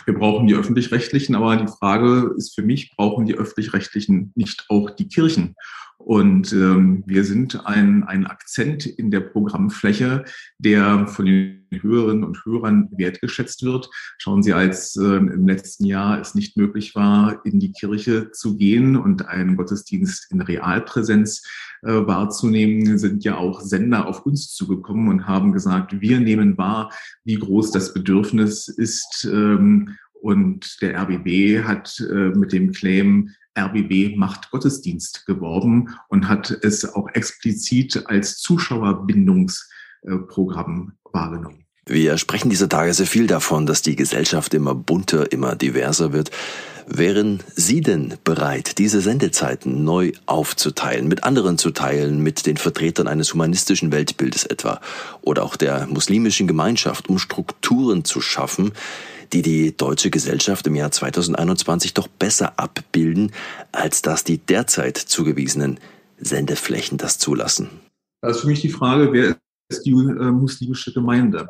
Wir 0.04 0.14
brauchen 0.14 0.46
die 0.46 0.54
öffentlich-rechtlichen, 0.54 1.34
aber 1.34 1.56
die 1.56 1.66
Frage 1.66 2.34
ist 2.36 2.54
für 2.54 2.62
mich, 2.62 2.92
brauchen 2.96 3.26
die 3.26 3.34
öffentlich-rechtlichen 3.34 4.32
nicht 4.36 4.66
auch 4.68 4.90
die 4.90 5.08
Kirchen? 5.08 5.56
Und 6.04 6.52
ähm, 6.52 7.02
wir 7.06 7.24
sind 7.24 7.64
ein, 7.64 8.04
ein 8.04 8.26
Akzent 8.26 8.84
in 8.84 9.10
der 9.10 9.20
Programmfläche, 9.20 10.24
der 10.58 11.06
von 11.06 11.24
den 11.24 11.66
Hörerinnen 11.80 12.24
und 12.24 12.44
Hörern 12.44 12.90
wertgeschätzt 12.94 13.62
wird. 13.62 13.88
Schauen 14.18 14.42
Sie, 14.42 14.52
als 14.52 14.96
äh, 14.96 15.02
im 15.02 15.48
letzten 15.48 15.86
Jahr 15.86 16.20
es 16.20 16.34
nicht 16.34 16.58
möglich 16.58 16.94
war, 16.94 17.40
in 17.46 17.58
die 17.58 17.72
Kirche 17.72 18.30
zu 18.32 18.58
gehen 18.58 18.96
und 18.96 19.28
einen 19.28 19.56
Gottesdienst 19.56 20.30
in 20.30 20.42
Realpräsenz 20.42 21.42
äh, 21.80 21.92
wahrzunehmen, 21.92 22.98
sind 22.98 23.24
ja 23.24 23.38
auch 23.38 23.62
Sender 23.62 24.06
auf 24.06 24.26
uns 24.26 24.52
zugekommen 24.52 25.08
und 25.08 25.26
haben 25.26 25.52
gesagt, 25.52 26.02
wir 26.02 26.20
nehmen 26.20 26.58
wahr, 26.58 26.92
wie 27.24 27.36
groß 27.36 27.70
das 27.70 27.94
Bedürfnis 27.94 28.68
ist. 28.68 29.26
Ähm, 29.32 29.96
und 30.20 30.82
der 30.82 31.00
RBB 31.00 31.64
hat 31.64 31.98
äh, 32.00 32.28
mit 32.30 32.52
dem 32.52 32.72
Claim 32.72 33.30
RBB 33.58 34.16
macht 34.16 34.50
Gottesdienst 34.50 35.26
geworben 35.26 35.94
und 36.08 36.28
hat 36.28 36.50
es 36.50 36.84
auch 36.84 37.08
explizit 37.14 38.04
als 38.06 38.38
Zuschauerbindungsprogramm 38.38 40.92
wahrgenommen. 41.12 41.64
Wir 41.86 42.16
sprechen 42.16 42.48
dieser 42.48 42.70
Tage 42.70 42.94
sehr 42.94 43.06
viel 43.06 43.26
davon, 43.26 43.66
dass 43.66 43.82
die 43.82 43.94
Gesellschaft 43.94 44.54
immer 44.54 44.74
bunter, 44.74 45.30
immer 45.32 45.54
diverser 45.54 46.14
wird. 46.14 46.30
Wären 46.86 47.40
Sie 47.54 47.82
denn 47.82 48.14
bereit, 48.24 48.78
diese 48.78 49.00
Sendezeiten 49.00 49.84
neu 49.84 50.12
aufzuteilen, 50.26 51.08
mit 51.08 51.24
anderen 51.24 51.58
zu 51.58 51.70
teilen, 51.70 52.22
mit 52.22 52.46
den 52.46 52.56
Vertretern 52.56 53.06
eines 53.06 53.34
humanistischen 53.34 53.92
Weltbildes 53.92 54.44
etwa 54.44 54.80
oder 55.22 55.44
auch 55.44 55.56
der 55.56 55.86
muslimischen 55.86 56.46
Gemeinschaft, 56.46 57.08
um 57.08 57.18
Strukturen 57.18 58.04
zu 58.04 58.20
schaffen, 58.20 58.72
die 59.32 59.42
die 59.42 59.76
deutsche 59.76 60.10
Gesellschaft 60.10 60.66
im 60.66 60.74
Jahr 60.74 60.90
2021 60.90 61.94
doch 61.94 62.08
besser 62.08 62.54
abbilden, 62.56 63.32
als 63.72 64.02
dass 64.02 64.24
die 64.24 64.38
derzeit 64.38 64.96
zugewiesenen 64.96 65.78
Sendeflächen 66.18 66.98
das 66.98 67.18
zulassen? 67.18 67.68
Das 68.20 68.36
ist 68.36 68.42
für 68.42 68.48
mich 68.48 68.60
die 68.60 68.70
Frage, 68.70 69.12
wer 69.12 69.36
ist 69.68 69.84
die 69.84 69.92
äh, 69.92 70.30
muslimische 70.30 70.92
Gemeinde? 70.92 71.48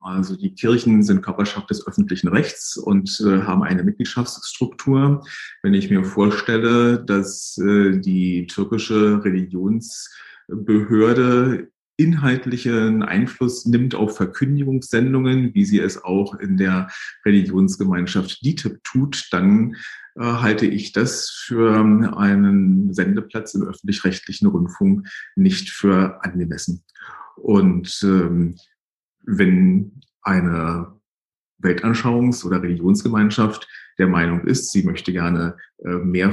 Also 0.00 0.36
die 0.36 0.54
Kirchen 0.54 1.02
sind 1.02 1.22
Körperschaft 1.22 1.70
des 1.70 1.84
öffentlichen 1.86 2.28
Rechts 2.28 2.76
und 2.76 3.20
äh, 3.20 3.42
haben 3.42 3.64
eine 3.64 3.82
Mitgliedschaftsstruktur. 3.82 5.24
Wenn 5.62 5.74
ich 5.74 5.90
mir 5.90 6.04
vorstelle, 6.04 7.04
dass 7.04 7.58
äh, 7.58 7.98
die 7.98 8.46
türkische 8.46 9.24
Religionsbehörde 9.24 11.68
inhaltlichen 11.98 13.02
Einfluss 13.02 13.66
nimmt 13.66 13.94
auf 13.94 14.16
Verkündigungssendungen, 14.16 15.52
wie 15.54 15.64
sie 15.64 15.80
es 15.80 16.02
auch 16.02 16.34
in 16.34 16.56
der 16.56 16.88
Religionsgemeinschaft 17.26 18.44
DITIB 18.44 18.82
tut, 18.84 19.28
dann 19.32 19.74
äh, 20.14 20.22
halte 20.22 20.66
ich 20.66 20.92
das 20.92 21.28
für 21.30 21.74
einen 22.16 22.94
Sendeplatz 22.94 23.54
im 23.54 23.64
öffentlich-rechtlichen 23.64 24.46
Rundfunk 24.46 25.08
nicht 25.34 25.70
für 25.70 26.24
angemessen. 26.24 26.84
Und 27.36 28.00
ähm, 28.04 28.56
wenn 29.24 30.00
eine 30.22 30.92
Weltanschauungs- 31.60 32.46
oder 32.46 32.62
Religionsgemeinschaft 32.62 33.68
der 33.98 34.06
Meinung 34.06 34.46
ist, 34.46 34.70
sie 34.70 34.84
möchte 34.84 35.12
gerne 35.12 35.56
äh, 35.84 35.96
mehr 35.96 36.32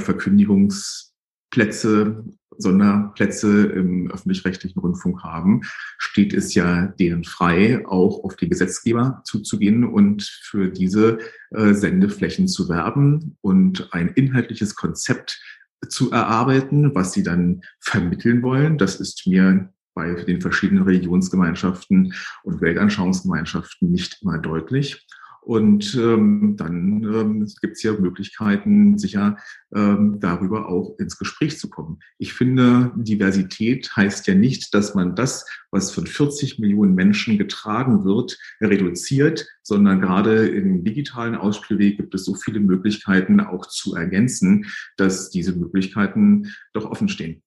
Verkündigungsplätze 1.55 2.23
Sonderplätze 2.57 3.65
im 3.65 4.09
öffentlich-rechtlichen 4.11 4.79
Rundfunk 4.79 5.23
haben, 5.23 5.61
steht 5.97 6.33
es 6.33 6.53
ja 6.53 6.87
denen 6.87 7.25
frei, 7.25 7.85
auch 7.85 8.23
auf 8.23 8.37
die 8.37 8.47
Gesetzgeber 8.47 9.21
zuzugehen 9.25 9.83
und 9.83 10.23
für 10.23 10.69
diese 10.69 11.17
äh, 11.51 11.73
Sendeflächen 11.73 12.47
zu 12.47 12.69
werben 12.69 13.35
und 13.41 13.89
ein 13.93 14.07
inhaltliches 14.07 14.75
Konzept 14.75 15.41
zu 15.89 16.11
erarbeiten, 16.11 16.95
was 16.95 17.11
sie 17.11 17.23
dann 17.23 17.61
vermitteln 17.81 18.41
wollen. 18.41 18.77
Das 18.77 19.01
ist 19.01 19.27
mir 19.27 19.69
bei 19.93 20.13
den 20.13 20.39
verschiedenen 20.39 20.83
Religionsgemeinschaften 20.83 22.13
und 22.43 22.61
Weltanschauungsgemeinschaften 22.61 23.91
nicht 23.91 24.19
immer 24.21 24.37
deutlich. 24.37 25.05
Und 25.45 25.93
ähm, 25.93 26.55
dann 26.57 27.03
ähm, 27.03 27.47
gibt 27.61 27.77
es 27.77 27.83
ja 27.83 27.93
Möglichkeiten, 27.93 28.97
sicher 28.97 29.37
ähm, 29.75 30.19
darüber 30.19 30.67
auch 30.67 30.97
ins 30.97 31.19
Gespräch 31.19 31.59
zu 31.59 31.69
kommen. 31.69 31.99
Ich 32.17 32.33
finde, 32.33 32.91
Diversität 32.95 33.95
heißt 33.95 34.25
ja 34.25 34.33
nicht, 34.33 34.73
dass 34.73 34.95
man 34.95 35.15
das, 35.15 35.45
was 35.69 35.91
von 35.91 36.07
40 36.07 36.57
Millionen 36.57 36.95
Menschen 36.95 37.37
getragen 37.37 38.05
wird, 38.05 38.39
reduziert, 38.59 39.45
sondern 39.61 40.01
gerade 40.01 40.47
im 40.47 40.83
digitalen 40.83 41.35
Ausspielweg 41.35 41.97
gibt 41.97 42.15
es 42.15 42.25
so 42.25 42.33
viele 42.33 42.59
Möglichkeiten 42.59 43.39
auch 43.39 43.67
zu 43.67 43.93
ergänzen, 43.93 44.65
dass 44.97 45.29
diese 45.29 45.53
Möglichkeiten 45.53 46.51
doch 46.73 46.85
offen 46.85 47.07
stehen. 47.07 47.43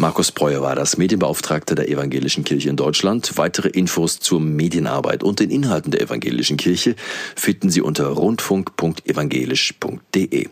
Markus 0.00 0.32
Breuer 0.32 0.62
war 0.62 0.74
das 0.74 0.96
Medienbeauftragter 0.96 1.74
der 1.74 1.90
Evangelischen 1.90 2.42
Kirche 2.42 2.70
in 2.70 2.76
Deutschland. 2.76 3.36
Weitere 3.36 3.68
Infos 3.68 4.18
zur 4.18 4.40
Medienarbeit 4.40 5.22
und 5.22 5.40
den 5.40 5.50
Inhalten 5.50 5.90
der 5.90 6.00
Evangelischen 6.00 6.56
Kirche 6.56 6.96
finden 7.36 7.68
Sie 7.68 7.82
unter 7.82 8.06
rundfunk.evangelisch.de. 8.06 10.48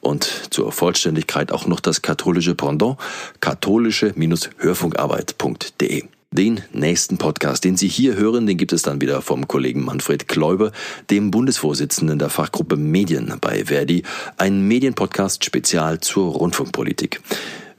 Und 0.00 0.30
zur 0.50 0.70
Vollständigkeit 0.70 1.50
auch 1.50 1.66
noch 1.66 1.80
das 1.80 2.02
katholische 2.02 2.54
Pendant 2.54 2.96
katholische-hörfunkarbeit.de. 3.40 6.04
Den 6.30 6.60
nächsten 6.72 7.18
Podcast, 7.18 7.64
den 7.64 7.76
Sie 7.76 7.88
hier 7.88 8.14
hören, 8.14 8.46
den 8.46 8.56
gibt 8.56 8.72
es 8.72 8.82
dann 8.82 9.00
wieder 9.00 9.20
vom 9.20 9.48
Kollegen 9.48 9.84
Manfred 9.84 10.28
Kläuber, 10.28 10.70
dem 11.10 11.32
Bundesvorsitzenden 11.32 12.20
der 12.20 12.30
Fachgruppe 12.30 12.76
Medien 12.76 13.34
bei 13.40 13.64
Verdi, 13.64 14.04
ein 14.36 14.68
Medienpodcast 14.68 15.44
spezial 15.44 15.98
zur 15.98 16.34
Rundfunkpolitik. 16.34 17.20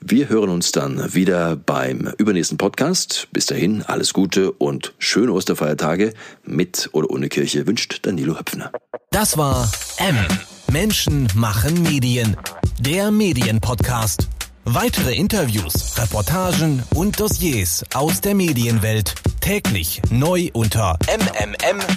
Wir 0.05 0.27
hören 0.27 0.49
uns 0.49 0.73
dann 0.73 1.13
wieder 1.13 1.55
beim 1.55 2.11
übernächsten 2.17 2.57
Podcast. 2.57 3.29
Bis 3.31 3.45
dahin 3.45 3.83
alles 3.83 4.11
Gute 4.11 4.51
und 4.51 4.93
schöne 4.99 5.31
Osterfeiertage 5.31 6.13
mit 6.43 6.89
oder 6.91 7.09
ohne 7.09 7.29
Kirche 7.29 7.65
wünscht 7.67 7.99
Danilo 8.01 8.37
Höpfner. 8.37 8.73
Das 9.11 9.37
war 9.37 9.71
M. 9.97 10.17
Menschen 10.69 11.29
machen 11.35 11.81
Medien. 11.83 12.35
Der 12.79 13.11
Medienpodcast. 13.11 14.27
Weitere 14.65 15.15
Interviews, 15.15 15.97
Reportagen 15.97 16.83
und 16.95 17.17
Dossiers 17.17 17.85
aus 17.93 18.19
der 18.19 18.35
Medienwelt 18.35 19.15
täglich 19.39 20.01
neu 20.09 20.49
unter 20.51 20.97
mmm.verdi.de. 21.07 21.93